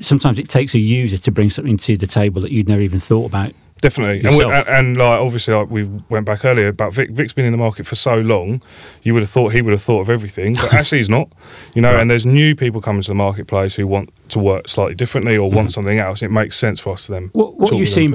sometimes 0.00 0.38
it 0.38 0.48
takes 0.48 0.74
a 0.74 0.78
user 0.78 1.18
to 1.18 1.30
bring 1.32 1.50
something 1.50 1.76
to 1.78 1.96
the 1.96 2.06
table 2.06 2.40
that 2.42 2.52
you'd 2.52 2.68
never 2.68 2.80
even 2.80 3.00
thought 3.00 3.26
about. 3.26 3.52
Definitely, 3.80 4.28
and, 4.28 4.36
we, 4.36 4.44
and, 4.44 4.68
and 4.68 4.96
like 4.96 5.20
obviously, 5.20 5.54
like 5.54 5.70
we 5.70 5.84
went 6.08 6.26
back 6.26 6.44
earlier 6.44 6.66
about 6.66 6.92
Vic. 6.94 7.10
Vic's 7.10 7.32
been 7.32 7.44
in 7.44 7.52
the 7.52 7.58
market 7.58 7.86
for 7.86 7.94
so 7.94 8.16
long, 8.18 8.60
you 9.04 9.14
would 9.14 9.22
have 9.22 9.30
thought 9.30 9.52
he 9.52 9.62
would 9.62 9.70
have 9.70 9.80
thought 9.82 10.00
of 10.00 10.10
everything, 10.10 10.54
but 10.54 10.72
actually 10.78 10.98
he's 10.98 11.08
not. 11.08 11.28
You 11.74 11.82
know, 11.82 11.92
Right. 11.92 12.00
and 12.00 12.10
there's 12.10 12.26
new 12.26 12.56
people 12.56 12.80
coming 12.80 13.02
to 13.02 13.08
the 13.08 13.14
marketplace 13.14 13.76
who 13.76 13.86
want 13.86 14.10
to 14.30 14.40
work 14.40 14.66
slightly 14.66 14.96
differently 14.96 15.36
or 15.36 15.48
want 15.48 15.70
something 15.72 15.98
else. 16.00 16.22
It 16.22 16.30
makes 16.32 16.56
sense 16.56 16.80
for 16.80 16.92
us 16.92 17.06
to 17.06 17.12
them. 17.12 17.28
Mm-hmm. 17.28 17.38
What, 17.38 17.54
what 17.56 17.66
talk 17.68 17.72
are 17.74 17.76
you 17.76 17.80
with 17.82 17.94
them 17.94 18.14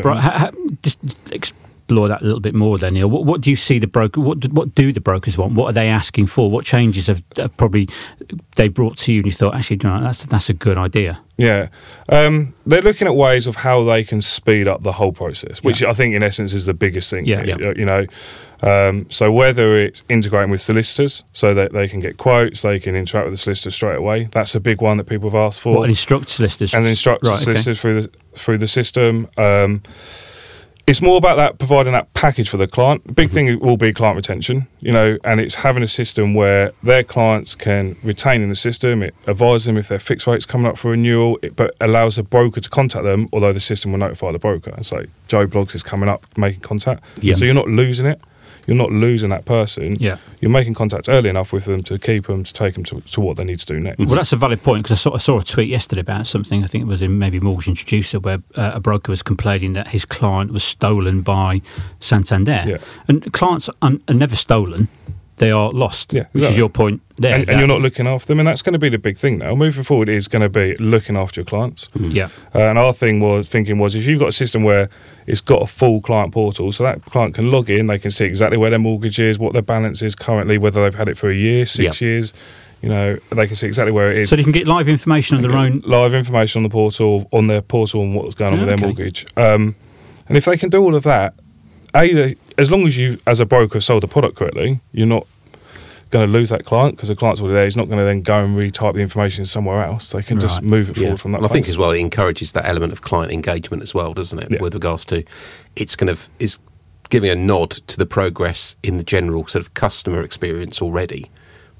seeing, 1.87 1.97
a 2.05 2.07
bit 2.07 2.07
bro- 2.07 2.07
more. 2.07 2.07
ha, 2.07 2.07
ha, 2.07 2.07
just 2.07 2.07
explore 2.07 2.07
that 2.07 2.21
a 2.21 2.25
little 2.25 2.39
bit 2.39 2.55
more, 2.55 2.77
then, 2.77 2.93
Neal. 2.93 3.09
What, 3.09 3.25
what 3.25 3.41
do 3.41 3.49
you 3.49 3.55
see 3.55 3.79
the 3.79 3.87
broker? 3.87 4.21
What 4.21 4.39
do, 4.39 4.49
what 4.49 4.73
do 4.75 4.91
the 4.91 5.01
brokers 5.01 5.37
want? 5.37 5.53
What 5.53 5.67
are 5.67 5.73
they 5.73 5.89
asking 5.89 6.27
for? 6.27 6.49
What 6.49 6.65
changes 6.65 7.07
have, 7.07 7.21
have 7.37 7.55
probably 7.57 7.87
they 8.55 8.67
brought 8.67 8.97
to 8.99 9.13
you, 9.13 9.19
and 9.19 9.25
you 9.27 9.31
thought, 9.31 9.55
actually, 9.55 9.79
you 9.83 9.89
know, 9.89 10.01
that's 10.01 10.23
that's 10.25 10.49
a 10.49 10.53
good 10.53 10.77
idea. 10.77 11.19
Yeah, 11.37 11.69
um, 12.09 12.53
they're 12.65 12.81
looking 12.83 13.07
at 13.07 13.15
ways 13.15 13.47
of 13.47 13.55
how 13.55 13.83
they 13.83 14.03
can 14.03 14.21
speed 14.21 14.67
up 14.67 14.83
the 14.83 14.91
whole 14.91 15.11
process, 15.11 15.63
which 15.63 15.81
Yeah. 15.81 15.89
I 15.89 15.93
think 15.93 16.13
in 16.13 16.21
essence 16.21 16.53
is 16.53 16.65
the 16.67 16.75
biggest 16.75 17.09
thing. 17.09 17.25
Yeah. 17.25 17.43
here, 17.43 17.57
Yeah. 17.59 17.73
you 17.75 17.85
know. 17.85 18.05
Um, 18.61 19.07
so 19.09 19.29
whether 19.31 19.77
it's 19.77 20.05
integrating 20.07 20.49
with 20.51 20.61
solicitors 20.61 21.23
so 21.33 21.53
that 21.53 21.73
they 21.73 21.87
can 21.89 21.99
get 21.99 22.17
quotes, 22.17 22.61
they 22.61 22.79
can 22.79 22.95
interact 22.95 23.25
with 23.25 23.33
the 23.33 23.37
solicitor 23.37 23.71
straight 23.71 23.97
away. 23.97 24.29
That's 24.31 24.55
a 24.55 24.59
big 24.61 24.79
one 24.81 24.95
that 24.97 25.03
people 25.05 25.29
have 25.29 25.35
asked 25.35 25.59
for. 25.59 25.75
What 25.75 25.81
and 25.83 25.89
instruct 25.89 26.29
solicitors 26.29 26.73
and 26.73 26.85
instruct 26.87 27.25
Right, 27.25 27.33
okay. 27.33 27.43
solicitors 27.43 27.79
through 27.81 28.01
the 28.03 28.09
through 28.37 28.59
the 28.59 28.67
system. 28.67 29.27
Um, 29.37 29.81
it's 30.85 31.01
more 31.01 31.17
about 31.17 31.37
that 31.37 31.59
providing 31.59 31.93
that 31.93 32.13
package 32.13 32.49
for 32.49 32.57
the 32.57 32.67
client. 32.67 33.05
The 33.05 33.13
big 33.13 33.27
mm-hmm. 33.27 33.35
thing 33.35 33.59
will 33.59 33.77
be 33.77 33.93
client 33.93 34.17
retention, 34.17 34.67
you 34.81 34.91
know, 34.91 35.17
and 35.23 35.39
it's 35.39 35.55
having 35.55 35.81
a 35.81 35.87
system 35.87 36.33
where 36.33 36.73
their 36.83 37.03
clients 37.03 37.55
can 37.55 37.95
retain 38.03 38.41
in 38.41 38.49
the 38.49 38.55
system. 38.55 39.01
It 39.01 39.15
advises 39.27 39.65
them 39.65 39.77
if 39.77 39.87
their 39.87 39.99
fixed 39.99 40.27
rate's 40.27 40.45
coming 40.45 40.67
up 40.67 40.77
for 40.77 40.91
renewal, 40.91 41.39
it, 41.41 41.55
but 41.55 41.73
allows 41.79 42.17
the 42.17 42.23
broker 42.23 42.59
to 42.59 42.69
contact 42.69 43.05
them. 43.05 43.29
Although 43.31 43.53
the 43.53 43.61
system 43.61 43.91
will 43.91 43.99
notify 43.99 44.31
the 44.33 44.39
broker 44.39 44.71
and 44.71 44.85
say 44.85 45.05
Joe 45.29 45.47
Bloggs 45.47 45.73
is 45.73 45.83
coming 45.83 46.09
up, 46.09 46.25
making 46.37 46.61
contact. 46.61 47.03
Yeah. 47.21 47.35
So 47.35 47.45
you're 47.45 47.53
not 47.53 47.69
losing 47.69 48.05
it. 48.05 48.19
You're 48.67 48.77
not 48.77 48.91
losing 48.91 49.29
that 49.29 49.45
person. 49.45 49.95
Yeah. 49.99 50.17
You're 50.39 50.51
making 50.51 50.73
contact 50.73 51.09
early 51.09 51.29
enough 51.29 51.51
with 51.51 51.65
them 51.65 51.83
to 51.83 51.99
keep 51.99 52.27
them 52.27 52.43
to 52.43 52.53
take 52.53 52.75
them 52.75 52.83
to, 52.85 53.01
to 53.01 53.21
what 53.21 53.37
they 53.37 53.43
need 53.43 53.59
to 53.59 53.65
do 53.65 53.79
next. 53.79 53.99
Well, 53.99 54.15
that's 54.15 54.33
a 54.33 54.37
valid 54.37 54.63
point 54.63 54.83
because 54.83 54.99
I 54.99 55.01
saw, 55.01 55.15
I 55.15 55.17
saw 55.17 55.39
a 55.39 55.43
tweet 55.43 55.69
yesterday 55.69 56.01
about 56.01 56.27
something. 56.27 56.63
I 56.63 56.67
think 56.67 56.83
it 56.83 56.87
was 56.87 57.01
in 57.01 57.19
maybe 57.19 57.39
Mortgage 57.39 57.67
Introducer 57.67 58.19
where 58.19 58.41
uh, 58.55 58.71
a 58.75 58.79
broker 58.79 59.11
was 59.11 59.21
complaining 59.21 59.73
that 59.73 59.89
his 59.89 60.05
client 60.05 60.51
was 60.51 60.63
stolen 60.63 61.21
by 61.21 61.61
Santander. 61.99 62.63
Yeah. 62.65 62.77
And 63.07 63.31
clients 63.33 63.69
are, 63.81 63.93
are 64.07 64.13
never 64.13 64.35
stolen; 64.35 64.87
they 65.37 65.51
are 65.51 65.71
lost. 65.71 66.13
Yeah, 66.13 66.25
which 66.31 66.43
is 66.43 66.57
your 66.57 66.69
point 66.69 67.01
there. 67.17 67.33
and, 67.35 67.49
and 67.49 67.59
you're 67.59 67.67
not 67.67 67.81
looking 67.81 68.07
after 68.07 68.27
them, 68.27 68.39
and 68.39 68.47
that's 68.47 68.61
going 68.61 68.73
to 68.73 68.79
be 68.79 68.89
the 68.89 68.97
big 68.97 69.17
thing 69.17 69.39
now. 69.39 69.55
Moving 69.55 69.83
forward, 69.83 70.09
is 70.09 70.27
going 70.27 70.41
to 70.41 70.49
be 70.49 70.75
looking 70.77 71.17
after 71.17 71.41
your 71.41 71.45
clients. 71.45 71.89
Yeah. 71.99 72.29
Uh, 72.53 72.59
and 72.59 72.77
our 72.77 72.93
thing 72.93 73.19
was 73.19 73.49
thinking 73.49 73.79
was 73.79 73.95
if 73.95 74.05
you've 74.05 74.19
got 74.19 74.29
a 74.29 74.33
system 74.33 74.63
where 74.63 74.89
it's 75.27 75.41
got 75.41 75.61
a 75.61 75.67
full 75.67 76.01
client 76.01 76.33
portal, 76.33 76.71
so 76.71 76.83
that 76.83 77.03
client 77.05 77.33
can 77.35 77.49
log 77.51 77.69
in, 77.69 77.87
they 77.87 77.99
can 77.99 78.11
see 78.11 78.25
exactly 78.25 78.57
where 78.57 78.69
their 78.69 78.79
mortgage 78.79 79.19
is, 79.19 79.39
what 79.39 79.53
their 79.53 79.61
balance 79.61 80.01
is 80.01 80.15
currently, 80.15 80.57
whether 80.57 80.83
they've 80.83 80.95
had 80.95 81.07
it 81.07 81.17
for 81.17 81.29
a 81.29 81.35
year, 81.35 81.65
six 81.65 81.99
Yeah. 82.01 82.07
years, 82.07 82.33
you 82.81 82.89
know, 82.89 83.17
they 83.31 83.47
can 83.47 83.55
see 83.55 83.65
exactly 83.65 83.91
where 83.93 84.11
it 84.11 84.17
is. 84.17 84.29
So 84.29 84.35
they 84.35 84.43
can 84.43 84.51
get 84.51 84.67
live 84.67 84.87
information 84.89 85.37
on 85.37 85.41
their 85.41 85.53
own. 85.55 85.81
live 85.85 86.13
information 86.13 86.59
on 86.59 86.63
the 86.63 86.69
portal, 86.69 87.27
on 87.31 87.45
their 87.45 87.61
portal, 87.61 88.01
and 88.01 88.13
what's 88.13 88.35
going 88.35 88.53
on 88.53 88.59
Oh, 88.59 88.65
with 88.65 88.73
okay. 88.73 88.79
their 88.81 88.87
mortgage. 88.87 89.25
Um, 89.37 89.75
and 90.27 90.37
if 90.37 90.45
they 90.45 90.57
can 90.57 90.69
do 90.69 90.81
all 90.83 90.93
of 90.95 91.03
that, 91.03 91.33
either 91.93 92.33
as 92.57 92.69
long 92.71 92.85
as 92.85 92.97
you, 92.97 93.19
as 93.27 93.39
a 93.39 93.45
broker, 93.45 93.75
have 93.75 93.83
sold 93.83 94.03
the 94.03 94.07
product 94.07 94.35
correctly, 94.35 94.79
you're 94.91 95.07
not 95.07 95.25
going 96.09 96.25
to 96.27 96.31
lose 96.31 96.49
that 96.49 96.63
client 96.63 96.95
because 96.95 97.09
the 97.09 97.15
client's 97.15 97.41
already 97.41 97.55
there. 97.55 97.63
He's 97.65 97.75
not 97.75 97.87
going 97.87 97.97
to 97.97 98.05
then 98.05 98.21
go 98.21 98.43
and 98.45 98.55
retype 98.55 98.93
the 98.93 98.99
information 98.99 99.45
somewhere 99.45 99.83
else. 99.83 100.11
They 100.11 100.21
can 100.21 100.39
just 100.39 100.61
move 100.61 100.91
it 100.91 100.97
Yeah. 100.97 101.03
forward 101.05 101.21
from 101.21 101.31
that. 101.31 101.37
And 101.39 101.45
I 101.47 101.49
think 101.49 101.67
as 101.67 101.77
well 101.77 101.89
it 101.91 101.97
encourages 101.99 102.51
that 102.51 102.65
element 102.67 102.93
of 102.93 103.01
client 103.01 103.31
engagement 103.31 103.81
as 103.81 103.93
well, 103.95 104.13
doesn't 104.13 104.37
it? 104.37 104.51
Yeah. 104.51 104.61
With 104.61 104.75
regards 104.75 105.05
to 105.05 105.23
it's 105.75 105.95
kind 105.95 106.11
of 106.11 106.29
is 106.39 106.59
giving 107.09 107.31
a 107.31 107.35
nod 107.35 107.71
to 107.71 107.97
the 107.97 108.05
progress 108.05 108.75
in 108.83 108.97
the 108.97 109.03
general 109.03 109.47
sort 109.47 109.63
of 109.65 109.73
customer 109.73 110.21
experience 110.21 110.81
already, 110.83 111.31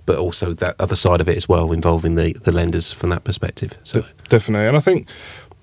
but 0.07 0.17
also 0.17 0.51
that 0.53 0.75
other 0.79 0.95
side 0.95 1.21
of 1.21 1.29
it 1.29 1.37
as 1.37 1.47
well, 1.47 1.71
involving 1.71 2.15
the, 2.15 2.33
the 2.33 2.51
lenders 2.51 2.91
from 2.91 3.09
that 3.11 3.23
perspective. 3.23 3.77
So 3.83 4.01
De- 4.01 4.07
definitely. 4.29 4.67
And 4.67 4.75
I 4.75 4.79
think 4.79 5.07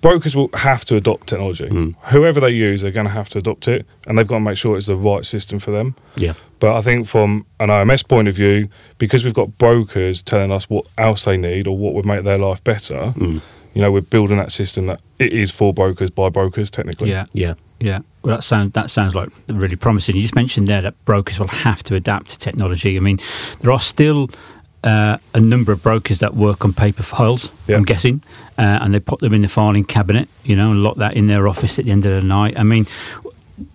brokers 0.00 0.34
will 0.34 0.50
have 0.54 0.84
to 0.86 0.96
adopt 0.96 1.28
technology. 1.28 1.66
Mm. 1.68 1.94
Whoever 2.04 2.40
they 2.40 2.50
use, 2.50 2.82
they're 2.82 2.90
going 2.90 3.06
to 3.06 3.12
have 3.12 3.28
to 3.30 3.38
adopt 3.38 3.68
it, 3.68 3.86
and 4.06 4.16
they've 4.18 4.26
got 4.26 4.36
to 4.36 4.40
make 4.40 4.56
sure 4.56 4.76
it's 4.76 4.86
the 4.86 4.96
right 4.96 5.24
system 5.26 5.58
for 5.58 5.70
them. 5.70 5.94
yeah. 6.16 6.34
But 6.58 6.76
I 6.76 6.82
think 6.82 7.06
from 7.06 7.46
an 7.58 7.70
OMS 7.70 8.06
point 8.06 8.28
of 8.28 8.34
view, 8.34 8.68
because 8.98 9.24
we've 9.24 9.32
got 9.34 9.56
brokers 9.56 10.22
telling 10.22 10.52
us 10.52 10.68
what 10.68 10.84
else 10.98 11.24
they 11.24 11.38
need 11.38 11.66
or 11.66 11.74
what 11.76 11.94
would 11.94 12.04
make 12.04 12.22
their 12.24 12.36
life 12.38 12.62
better, 12.64 13.14
Mm. 13.16 13.40
you 13.74 13.80
know, 13.80 13.90
we're 13.90 14.02
building 14.02 14.36
that 14.36 14.52
system 14.52 14.86
that 14.86 15.00
it 15.18 15.32
is 15.32 15.50
for 15.50 15.72
brokers 15.72 16.10
by 16.10 16.28
brokers, 16.28 16.68
technically. 16.70 17.08
Yeah. 17.10 17.24
Yeah. 17.32 17.54
Yeah, 17.82 18.00
well, 18.22 18.36
that 18.36 18.42
sounds 18.44 18.72
that 18.74 18.90
sounds 18.90 19.14
like 19.14 19.30
really 19.48 19.74
promising. 19.74 20.14
You 20.14 20.20
just 20.20 20.34
mentioned 20.34 20.68
there 20.68 20.82
that 20.82 21.02
brokers 21.06 21.40
will 21.40 21.48
have 21.48 21.82
to 21.84 21.94
adapt 21.94 22.28
to 22.28 22.36
technology. 22.36 22.94
I 22.94 23.00
mean, 23.00 23.18
there 23.62 23.72
are 23.72 23.80
still 23.80 24.28
uh, 24.84 25.18
a 25.34 25.40
number 25.40 25.72
of 25.72 25.82
brokers 25.82 26.20
that 26.20 26.34
work 26.34 26.64
on 26.64 26.72
paper 26.72 27.02
files. 27.02 27.52
Yeah. 27.66 27.76
I'm 27.76 27.84
guessing, 27.84 28.22
uh, 28.58 28.78
and 28.80 28.94
they 28.94 29.00
put 29.00 29.20
them 29.20 29.34
in 29.34 29.42
the 29.42 29.48
filing 29.48 29.84
cabinet, 29.84 30.28
you 30.44 30.56
know, 30.56 30.70
and 30.70 30.82
lock 30.82 30.96
that 30.96 31.14
in 31.14 31.26
their 31.26 31.48
office 31.48 31.78
at 31.78 31.84
the 31.84 31.90
end 31.90 32.04
of 32.04 32.12
the 32.12 32.26
night. 32.26 32.58
I 32.58 32.62
mean, 32.62 32.86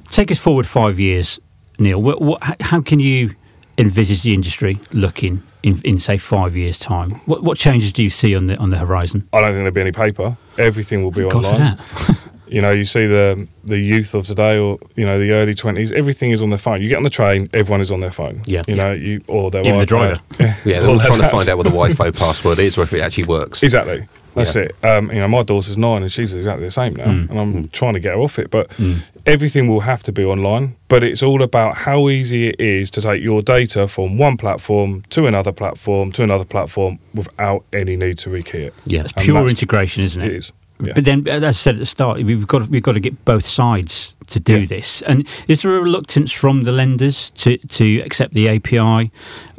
take 0.09 0.31
us 0.31 0.39
forward 0.39 0.67
five 0.67 0.99
years, 0.99 1.39
Neal. 1.79 2.01
What, 2.01 2.21
what, 2.21 2.61
how 2.61 2.81
can 2.81 2.99
you 2.99 3.35
envisage 3.77 4.23
the 4.23 4.33
industry 4.33 4.79
looking 4.91 5.43
in, 5.61 5.81
in 5.83 5.99
say 5.99 6.17
five 6.17 6.55
years' 6.55 6.79
time? 6.79 7.11
What, 7.25 7.43
what 7.43 7.57
changes 7.57 7.91
do 7.93 8.03
you 8.03 8.09
see 8.09 8.35
on 8.35 8.47
the 8.47 8.57
on 8.57 8.69
the 8.69 8.77
horizon? 8.77 9.27
I 9.33 9.41
don't 9.41 9.51
think 9.51 9.57
there'll 9.57 9.71
be 9.71 9.81
any 9.81 9.91
paper. 9.91 10.37
Everything 10.57 11.03
will 11.03 11.11
be 11.11 11.23
God 11.23 11.45
online. 11.45 11.79
that. 12.45 12.53
You 12.53 12.61
know, 12.61 12.71
you 12.71 12.85
see 12.85 13.05
the 13.07 13.47
the 13.63 13.77
youth 13.77 14.13
of 14.13 14.25
today, 14.25 14.57
or 14.57 14.77
you 14.95 15.05
know, 15.05 15.19
the 15.19 15.31
early 15.31 15.53
twenties. 15.55 15.91
Everything 15.91 16.31
is 16.31 16.41
on 16.41 16.49
their 16.49 16.59
phone. 16.59 16.81
You 16.81 16.89
get 16.89 16.97
on 16.97 17.03
the 17.03 17.09
train, 17.09 17.49
everyone 17.53 17.81
is 17.81 17.91
on 17.91 17.99
their 17.99 18.11
phone. 18.11 18.41
Yeah. 18.45 18.63
you 18.67 18.75
know, 18.75 18.91
you 18.91 19.21
or 19.27 19.51
their 19.51 19.61
Even 19.65 19.79
the 19.79 19.85
iPad. 19.85 19.87
driver. 19.87 20.19
Yeah, 20.65 20.79
they're 20.79 20.89
all 20.89 20.99
trying 20.99 21.21
to 21.21 21.29
find 21.29 21.49
out 21.49 21.57
what 21.57 21.63
the 21.63 21.69
Wi-Fi 21.69 22.11
password 22.11 22.59
is, 22.59 22.77
or 22.77 22.83
if 22.83 22.93
it 22.93 23.01
actually 23.01 23.25
works. 23.25 23.61
Exactly. 23.63 24.07
That's 24.35 24.55
Yeah. 24.55 24.63
it. 24.63 24.75
Um, 24.83 25.09
you 25.11 25.19
know, 25.19 25.27
my 25.29 25.43
daughter's 25.43 25.77
nine 25.77 26.01
and 26.01 26.11
she's 26.11 26.33
exactly 26.35 26.65
the 26.65 26.71
same 26.71 26.95
now, 26.95 27.05
Mm. 27.05 27.29
and 27.29 27.39
I'm 27.39 27.67
trying 27.69 27.93
to 27.93 27.99
get 28.01 28.11
her 28.11 28.19
off 28.19 28.37
it. 28.37 28.51
But 28.51 28.69
Mm. 28.77 28.97
everything 29.25 29.67
will 29.69 29.79
have 29.81 30.03
to 30.03 30.11
be 30.11 30.25
online. 30.25 30.75
But 30.89 31.03
it's 31.05 31.23
all 31.23 31.41
about 31.41 31.77
how 31.77 32.09
easy 32.09 32.49
it 32.49 32.59
is 32.59 32.91
to 32.91 33.01
take 33.01 33.23
your 33.23 33.41
data 33.41 33.87
from 33.87 34.17
one 34.17 34.35
platform 34.35 35.03
to 35.11 35.25
another 35.25 35.53
platform 35.53 36.11
to 36.13 36.23
another 36.23 36.43
platform 36.43 36.99
without 37.13 37.63
any 37.71 37.95
need 37.95 38.17
to 38.19 38.29
rekey 38.29 38.55
it. 38.67 38.73
Yeah. 38.85 39.01
It's 39.01 39.13
And 39.13 39.23
pure 39.25 39.47
integration, 39.47 40.03
isn't 40.03 40.21
it? 40.21 40.27
It 40.31 40.35
is. 40.35 40.51
Yeah. 40.83 40.91
But 40.93 41.05
then, 41.05 41.25
as 41.27 41.43
I 41.43 41.51
said 41.51 41.75
at 41.75 41.79
the 41.79 41.85
start, 41.85 42.21
we've 42.23 42.45
got 42.47 42.67
we've 42.67 42.83
got 42.83 42.93
to 42.93 42.99
get 42.99 43.23
both 43.25 43.45
sides 43.45 44.13
to 44.27 44.39
do 44.39 44.59
Yeah. 44.59 44.65
this. 44.65 45.01
And 45.03 45.25
is 45.47 45.61
there 45.61 45.75
a 45.75 45.81
reluctance 45.81 46.31
from 46.33 46.63
the 46.63 46.71
lenders 46.73 47.29
to, 47.35 47.57
to 47.57 47.99
accept 47.99 48.33
the 48.33 48.49
API, 48.49 49.11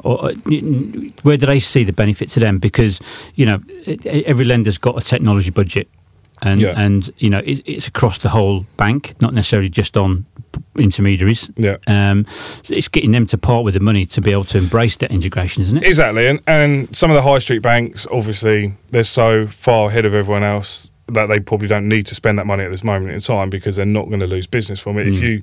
or 0.04 0.24
uh, 0.26 0.32
where 1.22 1.36
do 1.38 1.46
they 1.46 1.60
see 1.60 1.84
the 1.84 1.92
benefit 1.92 2.28
to 2.30 2.40
them? 2.40 2.58
Because 2.58 3.00
you 3.34 3.46
know 3.46 3.60
every 4.04 4.44
lender's 4.44 4.76
got 4.78 4.98
a 4.98 5.00
technology 5.00 5.50
budget, 5.50 5.88
and 6.42 6.60
Yeah. 6.60 6.74
and 6.76 7.10
you 7.18 7.30
know 7.30 7.38
it, 7.44 7.62
it's 7.64 7.88
across 7.88 8.18
the 8.18 8.28
whole 8.28 8.66
bank, 8.76 9.14
not 9.20 9.32
necessarily 9.32 9.70
just 9.70 9.96
on 9.96 10.26
intermediaries. 10.78 11.48
Yeah. 11.56 11.76
Um, 11.86 12.26
so 12.62 12.74
it's 12.74 12.88
getting 12.88 13.12
them 13.12 13.26
to 13.28 13.38
part 13.38 13.64
with 13.64 13.74
the 13.74 13.80
money 13.80 14.04
to 14.06 14.20
be 14.20 14.32
able 14.32 14.44
to 14.44 14.58
embrace 14.58 14.96
that 14.98 15.10
integration, 15.10 15.62
isn't 15.62 15.78
it? 15.78 15.84
Exactly, 15.84 16.26
and 16.26 16.40
and 16.46 16.94
some 16.94 17.10
of 17.10 17.14
the 17.14 17.22
high 17.22 17.38
street 17.38 17.62
banks, 17.62 18.06
obviously, 18.12 18.74
they're 18.90 19.02
so 19.04 19.46
far 19.46 19.88
ahead 19.88 20.04
of 20.04 20.12
everyone 20.14 20.42
else 20.44 20.90
that 21.08 21.26
they 21.26 21.38
probably 21.38 21.68
don't 21.68 21.88
need 21.88 22.06
to 22.06 22.14
spend 22.14 22.38
that 22.38 22.46
money 22.46 22.64
at 22.64 22.70
this 22.70 22.82
moment 22.84 23.12
in 23.12 23.20
time 23.20 23.48
because 23.50 23.76
they're 23.76 23.86
not 23.86 24.08
going 24.08 24.20
to 24.20 24.26
lose 24.26 24.46
business 24.46 24.80
from 24.80 24.98
it. 24.98 25.06
If 25.08 25.14
Mm. 25.14 25.20
you 25.22 25.42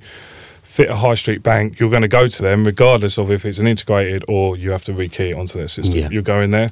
fit 0.63 0.89
a 0.89 0.95
high 0.95 1.15
street 1.15 1.43
bank, 1.43 1.79
you're 1.79 1.89
going 1.89 2.01
to 2.01 2.07
go 2.07 2.27
to 2.27 2.41
them 2.41 2.63
regardless 2.63 3.17
of 3.17 3.29
if 3.31 3.45
it's 3.45 3.59
an 3.59 3.67
integrated 3.67 4.25
or 4.27 4.57
you 4.57 4.71
have 4.71 4.83
to 4.85 4.91
rekey 4.93 5.29
it 5.29 5.35
onto 5.35 5.57
their 5.57 5.67
system. 5.67 5.95
Yeah. 5.95 6.09
You're 6.11 6.21
going 6.21 6.51
there. 6.51 6.71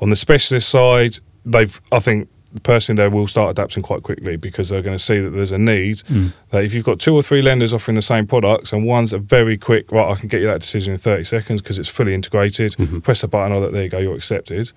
On 0.00 0.10
the 0.10 0.16
specialist 0.16 0.68
side, 0.68 1.18
they've 1.44 1.78
I 1.92 2.00
think 2.00 2.28
personally 2.62 3.02
they 3.02 3.08
will 3.08 3.26
start 3.26 3.50
adapting 3.50 3.82
quite 3.82 4.02
quickly 4.04 4.36
because 4.36 4.68
they're 4.68 4.80
going 4.82 4.96
to 4.96 5.02
see 5.02 5.18
that 5.20 5.30
there's 5.30 5.50
a 5.52 5.58
need 5.58 5.96
Mm. 6.10 6.32
that 6.50 6.62
if 6.64 6.72
you've 6.72 6.84
got 6.84 7.00
two 7.00 7.14
or 7.14 7.22
three 7.22 7.42
lenders 7.42 7.74
offering 7.74 7.96
the 7.96 8.02
same 8.02 8.26
products 8.26 8.72
and 8.72 8.84
one's 8.86 9.12
a 9.12 9.18
very 9.18 9.58
quick 9.58 9.90
right 9.92 10.08
I 10.10 10.14
can 10.14 10.28
get 10.28 10.40
you 10.40 10.46
that 10.46 10.60
decision 10.60 10.92
in 10.92 10.98
30 10.98 11.24
seconds 11.24 11.60
because 11.60 11.78
it's 11.80 11.88
fully 11.88 12.14
integrated 12.14 12.72
Mm-hmm. 12.72 13.00
press 13.00 13.22
a 13.24 13.28
button 13.28 13.56
oh 13.56 13.68
there 13.70 13.82
you 13.82 13.88
go 13.88 13.98
you're 13.98 14.14
accepted 14.14 14.70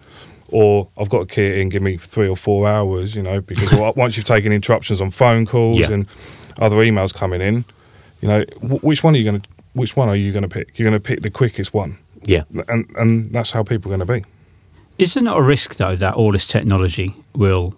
or 0.49 0.87
I've 0.97 1.09
got 1.09 1.19
to 1.19 1.25
key 1.25 1.47
it 1.47 1.57
in 1.57 1.69
give 1.69 1.81
me 1.81 1.97
three 1.97 2.27
or 2.27 2.37
four 2.37 2.67
hours 2.67 3.15
you 3.15 3.21
know 3.23 3.41
because 3.41 3.71
once 3.95 4.15
you've 4.17 4.25
taken 4.25 4.51
interruptions 4.51 5.01
on 5.01 5.09
phone 5.11 5.45
calls 5.45 5.79
Yeah. 5.79 5.91
and 5.91 6.07
other 6.59 6.77
emails 6.77 7.13
coming 7.13 7.41
in 7.41 7.65
you 8.21 8.27
know 8.27 8.43
wh- 8.61 8.83
which 8.83 9.03
one 9.03 9.13
are 9.15 9.17
you 9.17 9.23
going 9.25 9.41
to 9.41 9.49
which 9.73 9.95
one 9.95 10.09
are 10.09 10.15
you 10.15 10.31
going 10.31 10.43
to 10.43 10.49
pick 10.49 10.77
you're 10.79 10.89
going 10.89 10.99
to 11.01 11.05
pick 11.05 11.21
the 11.21 11.29
quickest 11.29 11.73
one 11.73 11.97
Yeah. 12.23 12.43
and 12.67 12.85
and 12.97 13.31
that's 13.33 13.51
how 13.51 13.63
people 13.63 13.91
are 13.91 13.97
going 13.97 14.07
to 14.07 14.13
be 14.13 14.23
Is 14.97 15.13
there 15.13 15.23
not 15.23 15.37
a 15.37 15.41
risk, 15.43 15.75
though, 15.75 15.95
that 15.97 16.15
all 16.15 16.31
this 16.31 16.47
technology 16.47 17.13
will 17.35 17.75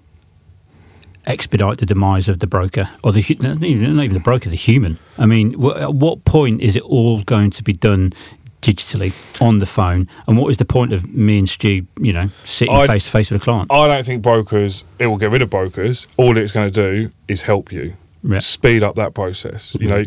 expedite 1.28 1.78
the 1.78 1.86
demise 1.86 2.30
of 2.30 2.40
the 2.40 2.48
broker, 2.48 2.90
or 3.04 3.12
the 3.12 3.38
not 3.42 3.62
even, 3.64 4.14
the 4.14 4.20
broker, 4.20 4.50
the 4.50 4.56
human? 4.56 4.98
I 5.18 5.26
mean, 5.26 5.54
wh- 5.62 5.76
at 5.78 5.94
what 5.94 6.24
point 6.24 6.62
is 6.62 6.76
it 6.76 6.84
all 6.84 7.22
going 7.24 7.52
to 7.52 7.64
be 7.64 7.74
done 7.74 8.14
digitally 8.62 9.14
on 9.42 9.60
the 9.60 9.66
phone? 9.66 10.08
And 10.28 10.38
what 10.38 10.50
is 10.50 10.58
the 10.58 10.66
point 10.66 10.94
of 10.94 11.08
me 11.14 11.40
and 11.40 11.50
Stu, 11.50 11.86
you 12.00 12.14
know, 12.14 12.30
sitting 12.46 12.76
face 12.88 13.06
to 13.06 13.12
face 13.12 13.30
with 13.32 13.42
a 13.42 13.44
client? 13.44 13.72
I 13.72 13.88
don't 13.88 14.06
think 14.06 14.22
brokers 14.22 14.84
it 15.00 15.08
will 15.08 15.18
get 15.18 15.32
rid 15.32 15.42
of 15.42 15.50
brokers 15.50 16.08
all 16.18 16.38
it's 16.38 16.52
going 16.52 16.72
to 16.72 16.74
do 17.06 17.12
is 17.28 17.42
help 17.44 17.72
you 17.72 17.94
speed 18.40 18.84
up 18.84 18.96
that 18.96 19.14
process. 19.14 19.76
You 19.80 19.88
know, 19.88 20.04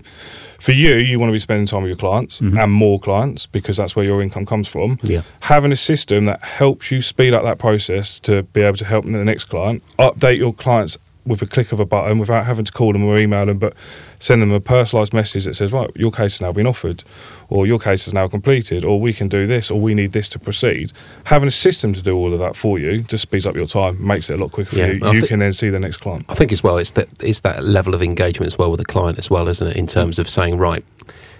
for 0.60 0.72
you, 0.72 0.96
you 0.96 1.18
want 1.18 1.30
to 1.30 1.32
be 1.32 1.38
spending 1.38 1.64
time 1.66 1.82
with 1.82 1.88
your 1.88 1.96
clients 1.96 2.40
Mhm. 2.42 2.62
and 2.62 2.70
more 2.70 3.00
clients 3.00 3.46
because 3.46 3.78
that's 3.78 3.96
where 3.96 4.04
your 4.04 4.20
income 4.22 4.44
comes 4.44 4.68
from. 4.68 4.98
Yeah. 5.02 5.22
Having 5.40 5.72
a 5.72 5.76
system 5.76 6.26
that 6.26 6.44
helps 6.44 6.90
you 6.90 7.00
speed 7.00 7.32
up 7.32 7.42
that 7.44 7.58
process 7.58 8.20
to 8.20 8.42
be 8.42 8.60
able 8.60 8.76
to 8.76 8.84
help 8.84 9.06
the 9.06 9.10
next 9.12 9.44
client, 9.44 9.82
update 9.98 10.36
your 10.36 10.52
clients 10.52 10.98
with 11.24 11.40
a 11.42 11.46
click 11.46 11.70
of 11.72 11.78
a 11.78 11.84
button 11.84 12.18
without 12.18 12.44
having 12.46 12.64
to 12.64 12.72
call 12.72 12.92
them 12.92 13.04
or 13.04 13.18
email 13.18 13.46
them, 13.46 13.58
but 13.58 13.74
send 14.18 14.42
them 14.42 14.50
a 14.50 14.60
personalised 14.60 15.12
message 15.12 15.44
that 15.44 15.54
says, 15.54 15.72
right, 15.72 15.90
your 15.94 16.10
case 16.10 16.34
has 16.34 16.40
now 16.40 16.50
been 16.52 16.66
offered, 16.66 17.04
or 17.48 17.66
your 17.66 17.78
case 17.78 18.06
is 18.08 18.14
now 18.14 18.26
completed, 18.26 18.84
or 18.84 19.00
we 19.00 19.12
can 19.12 19.28
do 19.28 19.46
this, 19.46 19.70
or 19.70 19.80
we 19.80 19.94
need 19.94 20.12
this 20.12 20.28
to 20.30 20.38
proceed. 20.38 20.92
Having 21.24 21.48
a 21.48 21.52
system 21.52 21.92
to 21.92 22.02
do 22.02 22.16
all 22.16 22.32
of 22.32 22.38
that 22.40 22.56
for 22.56 22.78
you 22.78 23.02
just 23.02 23.22
speeds 23.22 23.46
up 23.46 23.54
your 23.54 23.66
time, 23.66 24.04
makes 24.04 24.28
it 24.30 24.34
a 24.34 24.42
lot 24.42 24.50
quicker 24.52 24.76
Yeah, 24.76 24.86
for 24.88 24.92
you. 24.94 25.12
You 25.12 25.20
thi- 25.22 25.26
can 25.28 25.38
then 25.38 25.52
see 25.52 25.68
the 25.70 25.78
next 25.78 25.98
client. 25.98 26.24
I 26.28 26.34
think 26.34 26.50
as 26.52 26.62
well, 26.62 26.76
it's 26.78 26.92
that 26.92 27.08
it's 27.20 27.40
that 27.40 27.62
level 27.64 27.94
of 27.94 28.02
engagement 28.02 28.48
as 28.48 28.58
well 28.58 28.70
with 28.70 28.78
the 28.80 28.86
client 28.86 29.18
as 29.18 29.30
well, 29.30 29.48
isn't 29.48 29.66
it? 29.68 29.76
In 29.76 29.86
terms 29.86 30.18
of 30.18 30.28
saying, 30.28 30.58
right, 30.58 30.84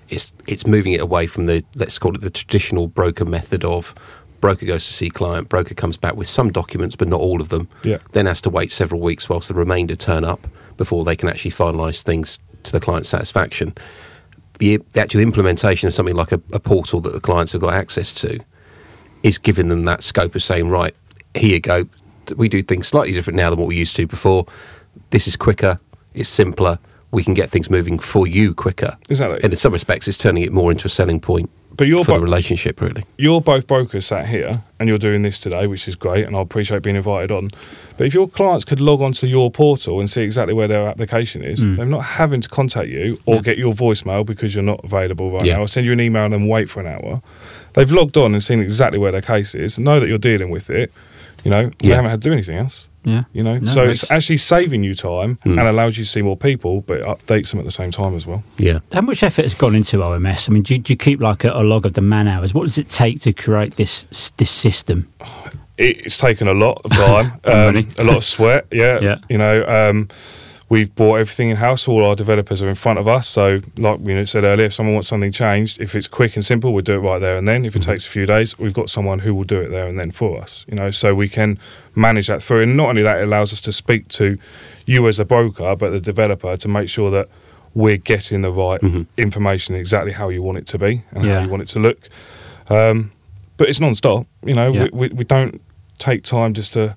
it's 0.08 0.32
it's 0.46 0.66
moving 0.66 0.92
it 0.92 1.00
away 1.00 1.26
from 1.26 1.46
the 1.46 1.64
let's 1.74 1.98
call 1.98 2.14
it 2.14 2.20
the 2.20 2.30
traditional 2.30 2.86
broker 2.86 3.24
method 3.24 3.64
of 3.64 3.94
broker 4.42 4.66
goes 4.66 4.84
to 4.86 4.92
see 4.92 5.08
client, 5.08 5.48
broker 5.48 5.72
comes 5.72 5.96
back 5.96 6.14
with 6.16 6.28
some 6.28 6.52
documents 6.52 6.94
but 6.96 7.08
not 7.08 7.20
all 7.20 7.40
of 7.40 7.48
them, 7.48 7.66
Yeah. 7.82 7.98
then 8.12 8.26
has 8.26 8.42
to 8.42 8.50
wait 8.50 8.70
several 8.70 9.00
weeks 9.00 9.30
whilst 9.30 9.48
the 9.48 9.54
remainder 9.54 9.96
turn 9.96 10.22
up 10.24 10.46
before 10.76 11.04
they 11.04 11.16
can 11.16 11.30
actually 11.30 11.52
finalise 11.52 12.02
things 12.02 12.38
to 12.64 12.72
the 12.72 12.80
client's 12.80 13.08
satisfaction. 13.08 13.74
The, 14.58 14.76
the 14.92 15.00
actual 15.00 15.20
implementation 15.22 15.86
of 15.88 15.94
something 15.94 16.14
like 16.14 16.32
a, 16.32 16.40
a 16.52 16.60
portal 16.60 17.00
that 17.00 17.14
the 17.14 17.20
clients 17.20 17.52
have 17.52 17.62
got 17.62 17.72
access 17.72 18.12
to 18.14 18.38
is 19.22 19.38
giving 19.38 19.68
them 19.68 19.84
that 19.86 20.02
scope 20.02 20.34
of 20.34 20.42
saying, 20.42 20.68
right, 20.68 20.94
here 21.34 21.50
you 21.54 21.60
go. 21.60 21.86
We 22.36 22.48
do 22.48 22.62
things 22.62 22.86
slightly 22.88 23.12
different 23.12 23.36
now 23.38 23.48
than 23.50 23.58
what 23.58 23.68
we 23.68 23.76
used 23.76 23.96
to 23.96 24.06
before. 24.06 24.46
This 25.10 25.26
is 25.26 25.36
quicker, 25.36 25.80
it's 26.14 26.28
simpler, 26.28 26.78
we 27.12 27.22
can 27.24 27.34
get 27.34 27.50
things 27.50 27.70
moving 27.70 27.98
for 27.98 28.26
you 28.26 28.54
quicker. 28.54 28.96
Exactly. 29.08 29.40
And 29.42 29.52
in 29.52 29.58
some 29.58 29.72
respects, 29.72 30.06
it's 30.08 30.18
turning 30.18 30.42
it 30.42 30.52
more 30.52 30.70
into 30.70 30.86
a 30.86 30.90
selling 30.90 31.20
point 31.20 31.50
But 31.76 31.86
you're 31.86 32.04
for 32.04 32.18
the 32.18 32.20
relationship, 32.20 32.80
really. 32.80 33.04
you're 33.16 33.40
both 33.40 33.66
brokers 33.66 34.06
sat 34.06 34.26
here 34.26 34.62
and 34.78 34.88
you're 34.88 34.98
doing 34.98 35.22
this 35.22 35.40
today, 35.40 35.66
which 35.66 35.88
is 35.88 35.94
great, 35.94 36.26
and 36.26 36.36
I 36.36 36.40
appreciate 36.40 36.82
being 36.82 36.96
invited 36.96 37.32
on. 37.32 37.50
But 37.96 38.06
if 38.06 38.14
your 38.14 38.28
clients 38.28 38.64
could 38.64 38.80
log 38.80 39.00
onto 39.00 39.26
your 39.26 39.50
portal 39.50 40.00
and 40.00 40.10
see 40.10 40.22
exactly 40.22 40.54
where 40.54 40.68
their 40.68 40.86
application 40.88 41.42
is, 41.44 41.60
mm. 41.60 41.76
they're 41.76 41.86
not 41.86 42.04
having 42.04 42.40
to 42.40 42.48
contact 42.48 42.88
you 42.88 43.16
or 43.26 43.40
get 43.40 43.58
your 43.58 43.72
voicemail 43.72 44.24
because 44.26 44.54
you're 44.54 44.64
not 44.64 44.84
available 44.84 45.30
right 45.30 45.44
Yeah. 45.44 45.56
now, 45.56 45.62
or 45.62 45.68
send 45.68 45.86
you 45.86 45.92
an 45.92 46.00
email 46.00 46.24
and 46.24 46.32
then 46.32 46.46
wait 46.48 46.68
for 46.68 46.80
an 46.80 46.86
hour. 46.86 47.22
They've 47.74 47.90
logged 47.90 48.16
on 48.16 48.34
and 48.34 48.42
seen 48.42 48.60
exactly 48.60 48.98
where 48.98 49.12
their 49.12 49.22
case 49.22 49.54
is, 49.54 49.78
know 49.78 49.98
that 50.00 50.08
you're 50.08 50.18
dealing 50.18 50.50
with 50.50 50.68
it. 50.68 50.92
You 51.44 51.50
know, 51.50 51.70
they 51.78 51.88
haven't 51.88 52.10
had 52.10 52.22
to 52.22 52.28
do 52.28 52.32
anything 52.32 52.56
else. 52.56 52.86
Yeah. 53.04 53.24
You 53.32 53.42
know, 53.42 53.58
No, 53.58 53.70
so 53.72 53.86
makes- 53.86 54.02
it's 54.04 54.12
actually 54.12 54.36
saving 54.36 54.84
you 54.84 54.94
time 54.94 55.38
Hmm. 55.42 55.58
and 55.58 55.66
allows 55.68 55.98
you 55.98 56.04
to 56.04 56.10
see 56.10 56.22
more 56.22 56.36
people, 56.36 56.82
but 56.82 56.98
it 57.00 57.04
updates 57.06 57.50
them 57.50 57.58
at 57.58 57.64
the 57.64 57.72
same 57.72 57.90
time 57.90 58.14
as 58.14 58.26
well. 58.26 58.42
Yeah. 58.58 58.78
How 58.92 59.00
much 59.00 59.22
effort 59.22 59.44
has 59.44 59.54
gone 59.54 59.74
into 59.74 60.02
OMS? 60.02 60.48
I 60.48 60.52
mean, 60.52 60.62
do, 60.62 60.74
you- 60.74 60.80
do 60.80 60.92
you 60.92 60.96
keep 60.96 61.20
like 61.20 61.44
a, 61.44 61.50
a 61.52 61.62
log 61.64 61.84
of 61.86 61.94
the 61.94 62.00
man 62.00 62.28
hours? 62.28 62.54
What 62.54 62.62
does 62.64 62.78
it 62.78 62.88
take 62.88 63.20
to 63.22 63.32
create 63.32 63.76
this 63.76 64.06
this 64.36 64.50
system? 64.50 65.08
it, 65.78 65.98
it's 66.06 66.16
taken 66.18 66.46
a 66.48 66.52
lot 66.54 66.80
of 66.84 66.92
time, 66.92 67.32
um, 67.44 67.74
money. 67.74 67.86
a 67.98 68.04
lot 68.04 68.16
of 68.18 68.24
sweat. 68.24 68.66
Yeah, 68.70 69.00
Yeah. 69.08 69.16
You 69.28 69.38
know, 69.38 69.64
um, 69.66 70.08
we've 70.72 70.94
brought 70.94 71.16
everything 71.16 71.50
in 71.50 71.56
house. 71.58 71.86
All 71.86 72.02
our 72.02 72.16
developers 72.16 72.62
are 72.62 72.68
in 72.68 72.74
front 72.74 72.98
of 72.98 73.06
us. 73.06 73.28
So, 73.28 73.60
like 73.76 73.98
we 74.00 74.14
know, 74.14 74.24
said 74.24 74.42
earlier, 74.44 74.64
if 74.66 74.72
someone 74.72 74.94
wants 74.94 75.08
something 75.08 75.30
changed, 75.30 75.78
if 75.82 75.94
it's 75.94 76.08
quick 76.08 76.34
and 76.34 76.42
simple, 76.42 76.72
we'll 76.72 76.82
do 76.82 76.94
it 76.94 76.98
right 77.10 77.18
there 77.18 77.36
and 77.36 77.46
then. 77.46 77.66
If 77.66 77.76
it 77.76 77.82
takes 77.82 78.06
a 78.06 78.08
few 78.08 78.24
days, 78.24 78.58
we've 78.58 78.72
got 78.72 78.88
someone 78.88 79.18
who 79.18 79.34
will 79.34 79.44
do 79.44 79.60
it 79.60 79.68
there 79.68 79.86
and 79.86 79.98
then 79.98 80.10
for 80.12 80.40
us. 80.40 80.64
You 80.68 80.76
know, 80.76 80.90
so 80.90 81.14
we 81.14 81.28
can 81.28 81.58
manage 81.94 82.26
that 82.28 82.42
through. 82.42 82.62
And 82.62 82.74
not 82.74 82.88
only 82.88 83.02
that, 83.02 83.20
it 83.20 83.24
allows 83.24 83.52
us 83.52 83.60
to 83.62 83.72
speak 83.72 84.08
to 84.20 84.38
you 84.86 85.06
as 85.08 85.20
a 85.20 85.26
broker, 85.26 85.76
but 85.76 85.90
the 85.90 86.00
developer 86.00 86.56
to 86.56 86.68
make 86.68 86.88
sure 86.88 87.10
that 87.10 87.28
we're 87.74 87.98
getting 87.98 88.40
the 88.40 88.50
right 88.50 88.80
information 89.18 89.74
exactly 89.74 90.12
how 90.12 90.30
you 90.30 90.42
want 90.42 90.56
it 90.56 90.66
to 90.68 90.78
be 90.78 91.02
and 91.12 91.22
Yeah. 91.22 91.34
how 91.34 91.44
you 91.44 91.50
want 91.50 91.62
it 91.64 91.68
to 91.70 91.80
look. 91.80 92.08
Um, 92.70 93.10
but 93.58 93.68
it's 93.68 93.78
non-stop. 93.80 94.26
You 94.42 94.54
know, 94.54 94.72
Yeah. 94.72 94.84
we, 94.90 95.08
we, 95.08 95.14
we 95.20 95.24
don't 95.24 95.60
take 95.98 96.22
time 96.22 96.54
just 96.54 96.72
to 96.72 96.96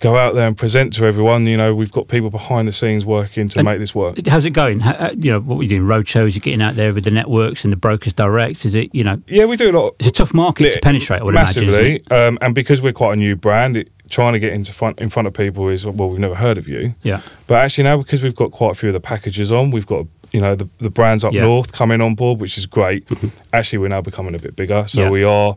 go 0.00 0.16
out 0.16 0.34
there 0.34 0.46
and 0.46 0.56
present 0.56 0.92
to 0.94 1.04
everyone. 1.04 1.46
You 1.46 1.56
know, 1.56 1.74
we've 1.74 1.90
got 1.92 2.08
people 2.08 2.30
behind 2.30 2.68
the 2.68 2.72
scenes 2.72 3.04
working 3.04 3.48
to 3.48 3.58
And- 3.58 3.66
make 3.66 3.78
this 3.78 3.94
work. 3.94 4.24
How's 4.26 4.44
it 4.44 4.50
going? 4.50 4.80
How, 4.80 4.92
uh, 4.92 5.14
you 5.18 5.32
know, 5.32 5.40
what 5.40 5.58
are 5.58 5.62
you 5.62 5.68
doing? 5.68 5.86
Road 5.86 6.06
shows? 6.08 6.34
You're 6.34 6.40
getting 6.40 6.62
out 6.62 6.76
there 6.76 6.92
with 6.94 7.04
the 7.04 7.10
networks 7.10 7.64
and 7.64 7.72
the 7.72 7.76
brokers 7.76 8.12
direct? 8.12 8.64
Is 8.64 8.74
it, 8.74 8.94
you 8.94 9.04
know, 9.04 9.20
Yeah, 9.26 9.44
we 9.46 9.56
do 9.56 9.70
a 9.70 9.72
lot. 9.72 9.96
it's 9.98 10.08
a 10.08 10.12
tough 10.12 10.32
market 10.34 10.72
to 10.72 10.80
penetrate, 10.80 11.20
I 11.20 11.24
would 11.24 11.34
imagine. 11.34 11.66
massively, 11.66 11.96
it? 11.96 12.12
um, 12.12 12.38
and 12.40 12.54
because 12.54 12.80
we're 12.80 12.92
quite 12.92 13.14
a 13.14 13.16
new 13.16 13.34
brand, 13.36 13.76
it, 13.76 13.90
trying 14.08 14.32
to 14.32 14.38
get 14.38 14.52
into 14.52 14.72
front 14.72 14.98
in 15.00 15.08
front 15.10 15.28
of 15.28 15.34
people 15.34 15.68
is 15.68 15.84
well, 15.84 16.08
we've 16.08 16.18
never 16.18 16.34
heard 16.34 16.56
of 16.58 16.66
you. 16.68 16.94
Yeah. 17.02 17.20
But 17.46 17.56
actually 17.56 17.84
now, 17.84 17.96
because 17.98 18.22
we've 18.22 18.34
got 18.36 18.52
quite 18.52 18.72
a 18.72 18.74
few 18.74 18.88
of 18.88 18.92
the 18.94 19.00
packages 19.00 19.52
on, 19.52 19.70
we've 19.70 19.86
got 19.86 20.06
you 20.32 20.40
know 20.40 20.54
the, 20.54 20.68
the 20.78 20.90
brands 20.90 21.24
up 21.24 21.32
Yeah. 21.32 21.42
north 21.42 21.72
coming 21.72 22.00
on 22.00 22.14
board, 22.14 22.40
which 22.40 22.56
is 22.58 22.64
great. 22.66 23.06
actually, 23.52 23.78
we're 23.80 23.88
now 23.88 24.00
becoming 24.00 24.34
a 24.34 24.38
bit 24.38 24.56
bigger, 24.56 24.84
so 24.86 25.02
Yeah. 25.02 25.10
we 25.10 25.24
are 25.24 25.56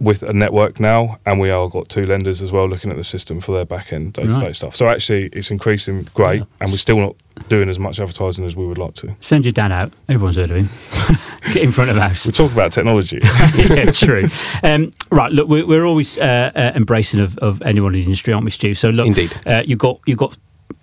with 0.00 0.22
a 0.22 0.32
network 0.32 0.80
now, 0.80 1.18
and 1.26 1.38
we 1.38 1.50
are 1.50 1.68
got 1.68 1.88
two 1.90 2.06
lenders 2.06 2.40
as 2.42 2.50
well 2.50 2.66
looking 2.68 2.90
at 2.90 2.96
the 2.96 3.04
system 3.04 3.38
for 3.40 3.52
their 3.52 3.66
back 3.66 3.92
end 3.92 4.14
day 4.14 4.22
to 4.26 4.40
day 4.40 4.52
stuff. 4.52 4.74
So 4.74 4.88
actually, 4.88 5.26
it's 5.32 5.50
increasing 5.50 6.04
great, 6.14 6.38
Yeah. 6.40 6.44
and 6.60 6.70
we're 6.70 6.78
still 6.78 6.98
not 6.98 7.16
doing 7.48 7.68
as 7.68 7.78
much 7.78 8.00
advertising 8.00 8.44
as 8.44 8.56
we 8.56 8.66
would 8.66 8.78
like 8.78 8.94
to. 8.94 9.14
Send 9.20 9.44
your 9.44 9.52
dad 9.52 9.72
out. 9.72 9.92
Everyone's 10.08 10.36
heard 10.36 10.50
of 10.50 10.56
him. 10.56 10.68
Get 11.52 11.62
in 11.62 11.72
front 11.72 11.90
of 11.90 11.96
us. 11.98 12.26
We 12.26 12.32
talk 12.32 12.52
about 12.52 12.72
technology. 12.72 13.20
yeah, 13.56 13.90
true. 13.90 14.28
Um, 14.62 14.90
right, 15.10 15.30
look, 15.32 15.48
we're, 15.48 15.66
we're 15.66 15.84
always 15.84 16.16
uh, 16.18 16.50
uh, 16.54 16.72
embracing 16.74 17.20
of, 17.20 17.36
of 17.38 17.60
anyone 17.62 17.94
in 17.94 18.00
the 18.00 18.04
industry, 18.04 18.32
aren't 18.32 18.44
we, 18.46 18.50
Stu? 18.50 18.74
So 18.74 18.90
look, 18.90 19.06
Indeed. 19.06 19.38
Uh, 19.46 19.62
you 19.66 19.76
got 19.76 20.00
you 20.06 20.16
got. 20.16 20.36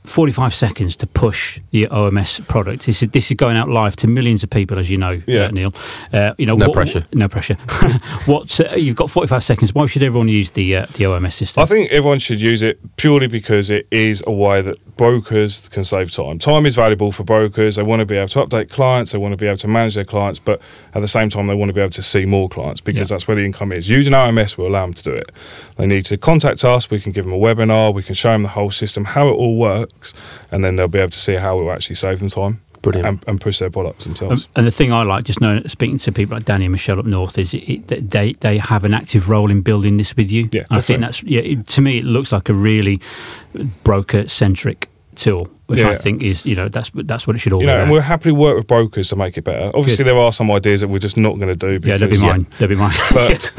45 0.08 0.54
seconds 0.56 0.96
to 0.98 1.06
push 1.08 1.60
the 1.72 1.86
OMS 1.88 2.46
product. 2.48 2.86
This 2.86 3.02
is, 3.04 3.10
this 3.10 3.30
is 3.30 3.36
going 3.36 3.58
out 3.58 3.68
live 3.70 3.96
to 3.98 4.08
millions 4.08 4.42
of 4.44 4.50
people, 4.50 4.80
as 4.80 4.90
you 4.90 4.98
know, 4.98 5.22
Yeah. 5.28 5.46
uh, 5.46 5.52
Neal. 5.52 5.74
Uh, 6.14 6.34
you 6.38 6.46
know, 6.46 6.56
No 6.56 6.68
what- 6.68 6.74
pressure. 6.74 7.06
No 7.14 7.28
pressure. 7.28 7.56
what 8.26 8.60
uh, 8.60 8.76
you've 8.76 8.96
got 8.96 9.10
45 9.12 9.44
seconds. 9.44 9.74
Why 9.76 9.86
should 9.86 10.04
everyone 10.04 10.30
use 10.30 10.52
the 10.52 10.76
uh, 10.78 10.86
the 10.94 11.04
OMS 11.06 11.34
system? 11.34 11.62
I 11.62 11.66
think 11.66 11.92
everyone 11.92 12.20
should 12.20 12.42
use 12.42 12.64
it 12.64 12.80
purely 12.96 13.28
because 13.28 13.70
it 13.70 13.88
is 13.92 14.24
a 14.26 14.32
way 14.32 14.62
that 14.62 14.78
brokers 14.98 15.68
can 15.70 15.84
save 15.84 16.12
time. 16.12 16.40
Time 16.40 16.66
is 16.66 16.76
valuable 16.76 17.12
for 17.12 17.24
brokers. 17.24 17.76
They 17.76 17.84
want 17.84 18.00
to 18.00 18.06
be 18.06 18.16
able 18.18 18.30
to 18.30 18.46
update 18.46 18.70
clients, 18.70 19.12
they 19.12 19.18
want 19.20 19.34
to 19.34 19.38
be 19.38 19.46
able 19.48 19.58
to 19.58 19.68
manage 19.68 19.96
their 19.96 20.06
clients, 20.06 20.40
but 20.40 20.62
at 20.96 21.02
the 21.02 21.08
same 21.08 21.30
time, 21.30 21.48
they 21.48 21.54
want 21.54 21.70
to 21.70 21.74
be 21.74 21.82
able 21.82 21.92
to 21.92 22.02
see 22.04 22.26
more 22.26 22.50
clients 22.50 22.82
because 22.82 23.10
Yeah. 23.10 23.14
that's 23.16 23.28
where 23.28 23.36
the 23.36 23.44
income 23.46 23.72
is. 23.72 23.90
Using 23.90 24.14
OMS 24.14 24.58
will 24.58 24.68
allow 24.68 24.86
them 24.86 24.94
to 24.94 25.04
do 25.04 25.12
it. 25.14 25.30
They 25.76 25.86
need 25.86 26.06
to 26.06 26.18
contact 26.18 26.64
us, 26.66 26.90
we 26.90 27.00
can 27.00 27.12
give 27.12 27.26
them 27.26 27.34
a 27.34 27.38
webinar, 27.38 27.94
we 27.94 28.02
can 28.04 28.16
show 28.16 28.32
them 28.32 28.44
the 28.44 28.50
whole 28.50 28.72
system, 28.72 29.06
how 29.06 29.28
it 29.28 29.34
all 29.34 29.58
works, 29.58 29.94
and 30.52 30.64
then 30.64 30.76
they'll 30.76 30.88
be 30.88 31.00
able 31.00 31.12
to 31.12 31.20
see 31.20 31.36
how 31.36 31.58
it 31.60 31.64
will 31.64 31.72
actually 31.72 31.96
save 31.96 32.20
them 32.20 32.30
time 32.30 32.62
Brilliant. 32.82 33.08
and, 33.08 33.24
and 33.28 33.42
push 33.42 33.60
their 33.60 33.70
products 33.72 34.06
Um, 34.06 34.14
themselves. 34.14 34.48
and 34.56 34.66
the 34.68 34.72
thing 34.72 34.92
I 34.94 35.04
like, 35.04 35.26
just 35.26 35.42
knowing, 35.42 35.68
speaking 35.68 35.98
to 35.98 36.12
people 36.12 36.36
like 36.38 36.46
Danny 36.46 36.66
and 36.66 36.72
Michelle 36.72 37.00
up 37.00 37.06
north, 37.06 37.38
is 37.38 37.54
it, 37.54 37.58
it, 37.70 37.88
that 37.88 38.12
they 38.12 38.34
they 38.34 38.58
have 38.60 38.86
an 38.86 38.94
active 38.94 39.30
role 39.30 39.50
in 39.52 39.62
building 39.62 39.98
this 39.98 40.16
with 40.16 40.32
you. 40.32 40.48
Yeah, 40.52 40.66
And 40.70 40.78
I 40.78 40.82
think 40.82 41.02
that's 41.02 41.24
yeah. 41.24 41.42
It, 41.42 41.68
to 41.68 41.82
me, 41.82 41.98
it 41.98 42.06
looks 42.06 42.32
like 42.32 42.50
a 42.50 42.54
really 42.54 43.02
broker 43.84 44.28
centric 44.28 44.90
tool, 45.16 45.50
which 45.68 45.80
I 45.80 45.96
think 45.96 46.22
is 46.24 46.46
you 46.46 46.56
know 46.56 46.68
that's 46.70 46.92
that's 46.94 47.28
what 47.28 47.36
it 47.36 47.40
should 47.40 47.54
all 47.54 47.62
you 47.62 47.68
be. 47.68 47.72
and 47.72 47.82
about. 47.84 47.92
we'll 47.92 48.02
happily 48.02 48.34
work 48.34 48.58
with 48.58 48.68
brokers 48.68 49.10
to 49.10 49.16
make 49.16 49.38
it 49.38 49.44
better. 49.44 49.68
Obviously, 49.76 50.04
Good. 50.04 50.12
there 50.12 50.20
are 50.20 50.34
some 50.34 50.50
ideas 50.52 50.82
that 50.82 50.88
we're 50.88 51.00
just 51.00 51.18
not 51.18 51.36
going 51.40 51.48
to 51.50 51.56
do. 51.56 51.74
yeah, 51.88 51.98
Because, 51.98 52.00
they'll 52.00 52.10
be 52.10 52.18
mine. 52.20 52.48
They'll 52.58 52.68
be 52.70 52.76
mine. 52.76 52.96
But 53.14 53.52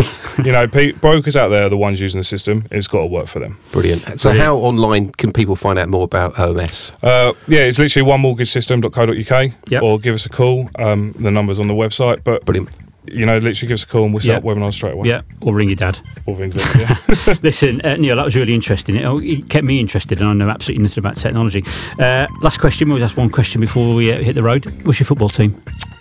you 0.47 0.53
know, 0.53 0.69
pe- 0.69 0.93
brokers 0.93 1.37
out 1.37 1.49
there 1.49 1.65
are 1.65 1.69
the 1.69 1.77
ones 1.77 2.01
using 2.01 2.21
the 2.21 2.25
system. 2.25 2.65
It's 2.71 2.87
got 2.89 3.01
to 3.01 3.07
work 3.07 3.27
for 3.27 3.41
them. 3.41 3.59
Brilliant. 3.73 4.03
So, 4.21 4.31
Brilliant. 4.31 4.39
how 4.45 4.57
online 4.57 5.11
can 5.13 5.33
people 5.33 5.57
find 5.57 5.79
out 5.79 5.89
more 5.89 6.05
about 6.05 6.35
OMS? 6.35 6.93
Uh, 7.03 7.33
yeah, 7.49 7.61
it's 7.61 7.79
literally 7.79 8.09
onemortgagesystem.co.uk 8.11 9.53
Yep. 9.69 9.83
or 9.83 9.99
give 9.99 10.15
us 10.15 10.27
a 10.27 10.29
call. 10.29 10.71
Um, 10.79 11.13
the 11.19 11.31
number's 11.31 11.59
on 11.59 11.69
the 11.69 11.75
website. 11.75 12.23
But 12.25 12.45
Brilliant. 12.45 12.69
You 13.13 13.27
know, 13.27 13.39
literally 13.39 13.69
give 13.69 13.73
us 13.75 13.83
a 13.83 13.87
call 13.87 14.05
and 14.05 14.13
we'll 14.15 14.21
set 14.21 14.29
Yeah. 14.31 14.37
up 14.39 14.45
webinars 14.45 14.75
straight 14.75 14.95
away. 14.95 15.09
yeah, 15.09 15.23
or 15.41 15.55
ring 15.55 15.69
your 15.69 15.77
dad. 15.77 15.99
Or 16.27 16.35
of 16.35 16.41
England. 16.43 16.69
Yeah. 16.77 16.97
Listen, 17.43 17.81
uh, 17.83 17.97
Neal, 17.97 18.17
that 18.17 18.25
was 18.25 18.37
really 18.37 18.55
interesting. 18.55 18.97
It, 18.97 19.05
oh, 19.05 19.19
it 19.19 19.49
kept 19.49 19.65
me 19.65 19.81
interested, 19.81 20.21
and 20.21 20.29
I 20.29 20.33
know 20.35 20.49
absolutely 20.51 20.83
nothing 20.83 21.01
about 21.01 21.17
technology. 21.17 21.65
Uh, 21.99 22.27
last 22.43 22.59
question. 22.61 22.89
We 22.89 22.93
always 22.93 23.03
ask 23.05 23.17
one 23.17 23.31
question 23.31 23.61
before 23.61 23.95
we 23.95 24.13
uh, 24.13 24.19
hit 24.19 24.35
the 24.35 24.43
road. 24.43 24.65
What's 24.85 25.01
your 25.01 25.07
football 25.07 25.29
team? 25.29 25.61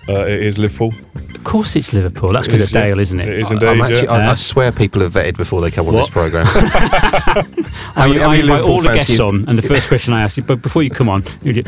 uh, 0.10 0.22
it 0.26 0.41
is 0.43 0.58
Liverpool. 0.58 0.93
Of 1.36 1.43
course, 1.43 1.76
it's 1.76 1.91
Liverpool. 1.93 2.32
That's 2.32 2.48
because 2.48 2.62
is, 2.62 2.70
of 2.70 2.76
yeah. 2.76 2.86
Dale, 2.88 3.00
isn't 3.00 3.20
it? 3.20 3.28
It 3.28 3.39
is 3.39 3.52
I- 3.52 3.54
indeed. 3.56 3.67
I'm 3.70 3.82
actually, 3.82 4.04
yeah. 4.04 4.12
I, 4.30 4.32
I 4.32 4.36
swear 4.36 4.72
people 4.72 5.04
are 5.04 5.10
vetted 5.10 5.38
before 5.38 5.62
they 5.62 5.70
come 5.72 5.88
on 5.88 5.93
What? 5.93 6.02
this 6.02 6.10
program. 6.10 6.46
I, 7.96 8.08
many- 8.08 8.20
how 8.20 8.32
I 8.32 8.36
invite 8.36 8.62
all 8.63 8.82
the 8.82 8.93
guests 8.93 9.17
you- 9.17 9.24
on, 9.26 9.48
and 9.48 9.58
the 9.58 9.62
first 9.62 9.88
question 9.88 10.13
I 10.13 10.22
ask 10.24 10.38
you, 10.38 10.43
but 10.43 10.62
before 10.62 10.84
you 10.84 10.89
come 10.89 11.10
on, 11.10 11.24
you, 11.41 11.63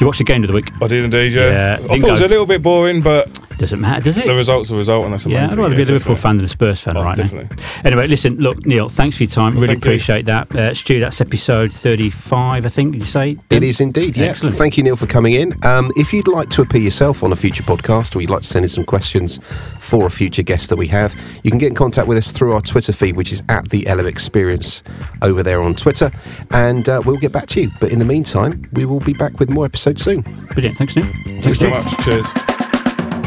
you 0.00 0.06
watch 0.06 0.18
the 0.18 0.24
game 0.24 0.42
of 0.42 0.48
the 0.48 0.54
week? 0.54 0.70
I 0.82 0.86
did 0.86 1.04
indeed. 1.04 1.32
Yeah. 1.32 1.50
Yeah, 1.50 1.74
I 1.74 1.76
didn't 1.76 2.00
thought 2.00 2.08
it 2.08 2.12
was 2.12 2.20
a 2.22 2.28
little 2.28 2.46
bit 2.46 2.62
boring, 2.62 3.00
but 3.02 3.28
Doesn't 3.58 3.80
matter, 3.80 4.02
does 4.02 4.18
it? 4.18 4.26
the 4.26 4.34
result's 4.34 4.68
the 4.70 4.76
result, 4.76 5.04
and 5.04 5.12
that's 5.12 5.24
the 5.24 5.30
yeah, 5.30 5.44
I'd 5.44 5.50
thing. 5.50 5.58
rather 5.58 5.74
be 5.76 5.82
a 5.82 5.84
Yeah, 5.86 5.92
Liverpool 5.92 6.16
fan 6.16 6.36
than 6.36 6.46
a 6.46 6.48
Spurs 6.48 6.80
fan 6.80 6.96
Oh, 6.96 7.02
right 7.02 7.16
definitely. 7.16 7.54
now. 7.56 7.62
Anyway, 7.84 8.06
listen, 8.06 8.36
look, 8.36 8.64
Neal, 8.66 8.88
thanks 8.88 9.16
for 9.16 9.22
your 9.24 9.30
time. 9.30 9.54
Really 9.54 9.68
Thank 9.68 9.84
you. 9.84 9.90
appreciate 9.90 10.26
that. 10.26 10.54
Uh, 10.54 10.74
Stu, 10.74 11.00
that's 11.00 11.20
episode 11.20 11.72
35, 11.72 12.64
I 12.64 12.68
think, 12.68 12.92
did 12.92 13.00
you 13.00 13.06
say? 13.06 13.36
It 13.50 13.62
is 13.62 13.80
indeed, 13.80 14.16
yeah. 14.16 14.26
Excellent. 14.26 14.56
Thank 14.56 14.76
you, 14.76 14.82
Neal, 14.82 14.96
for 14.96 15.06
coming 15.06 15.34
in. 15.34 15.54
Um, 15.64 15.92
if 15.96 16.12
you'd 16.12 16.28
like 16.28 16.48
to 16.50 16.62
appear 16.62 16.80
yourself 16.80 17.22
on 17.22 17.32
a 17.32 17.36
future 17.36 17.62
podcast 17.62 18.16
or 18.16 18.20
you'd 18.20 18.30
like 18.30 18.42
to 18.42 18.48
send 18.48 18.64
in 18.64 18.68
some 18.68 18.84
questions 18.84 19.38
for 19.78 20.06
a 20.06 20.10
future 20.10 20.42
guest 20.42 20.68
that 20.70 20.76
we 20.76 20.86
have, 20.88 21.14
you 21.42 21.50
can 21.50 21.58
get 21.58 21.68
in 21.68 21.74
contact 21.74 22.08
with 22.08 22.18
us 22.18 22.32
through 22.32 22.52
our 22.52 22.60
Twitter 22.62 22.92
feed, 22.92 23.16
which 23.16 23.32
is 23.32 23.42
at 23.48 23.68
the 23.70 23.84
LM 23.88 24.06
Experience 24.06 24.82
over 25.22 25.42
there 25.42 25.60
on 25.62 25.74
Twitter, 25.74 26.10
and 26.50 26.88
uh, 26.88 27.00
we'll 27.04 27.16
get 27.18 27.32
back 27.32 27.46
to 27.48 27.60
you. 27.62 27.70
But 27.80 27.92
in 27.92 27.98
the 27.98 28.04
meantime, 28.04 28.64
we 28.72 28.84
will 28.84 29.00
be 29.00 29.12
back 29.12 29.38
with 29.38 29.50
more 29.50 29.64
episodes 29.66 30.02
soon. 30.02 30.22
Brilliant. 30.52 30.78
Thanks, 30.78 30.96
Neal. 30.96 31.06
Thanks 31.40 31.58
Stu. 31.58 31.68
very 31.70 31.82
much. 31.82 31.96
Cheers. 32.04 32.51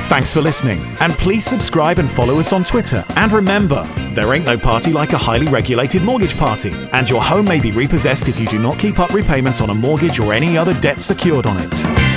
Thanks 0.08 0.32
for 0.32 0.40
listening, 0.40 0.80
and 1.00 1.14
please 1.14 1.44
subscribe 1.46 1.98
and 1.98 2.10
follow 2.10 2.40
us 2.40 2.54
on 2.54 2.64
Twitter. 2.64 3.04
And 3.16 3.32
remember, 3.32 3.84
there 4.12 4.36
ain't 4.36 4.46
no 4.46 4.56
party 4.56 4.94
like 4.94 5.14
a 5.14 5.18
highly 5.18 5.48
regulated 5.48 6.04
mortgage 6.04 6.38
party, 6.38 6.72
and 6.94 7.10
your 7.10 7.24
home 7.24 7.46
may 7.46 7.60
be 7.60 7.72
repossessed 7.72 8.28
if 8.28 8.40
you 8.40 8.46
do 8.46 8.60
not 8.60 8.78
keep 8.78 9.00
up 9.00 9.12
repayments 9.14 9.62
on 9.62 9.72
a 9.72 9.74
mortgage 9.74 10.20
or 10.20 10.32
any 10.32 10.60
other 10.60 10.80
debt 10.80 11.02
secured 11.02 11.48
on 11.48 11.58
it. 11.58 12.15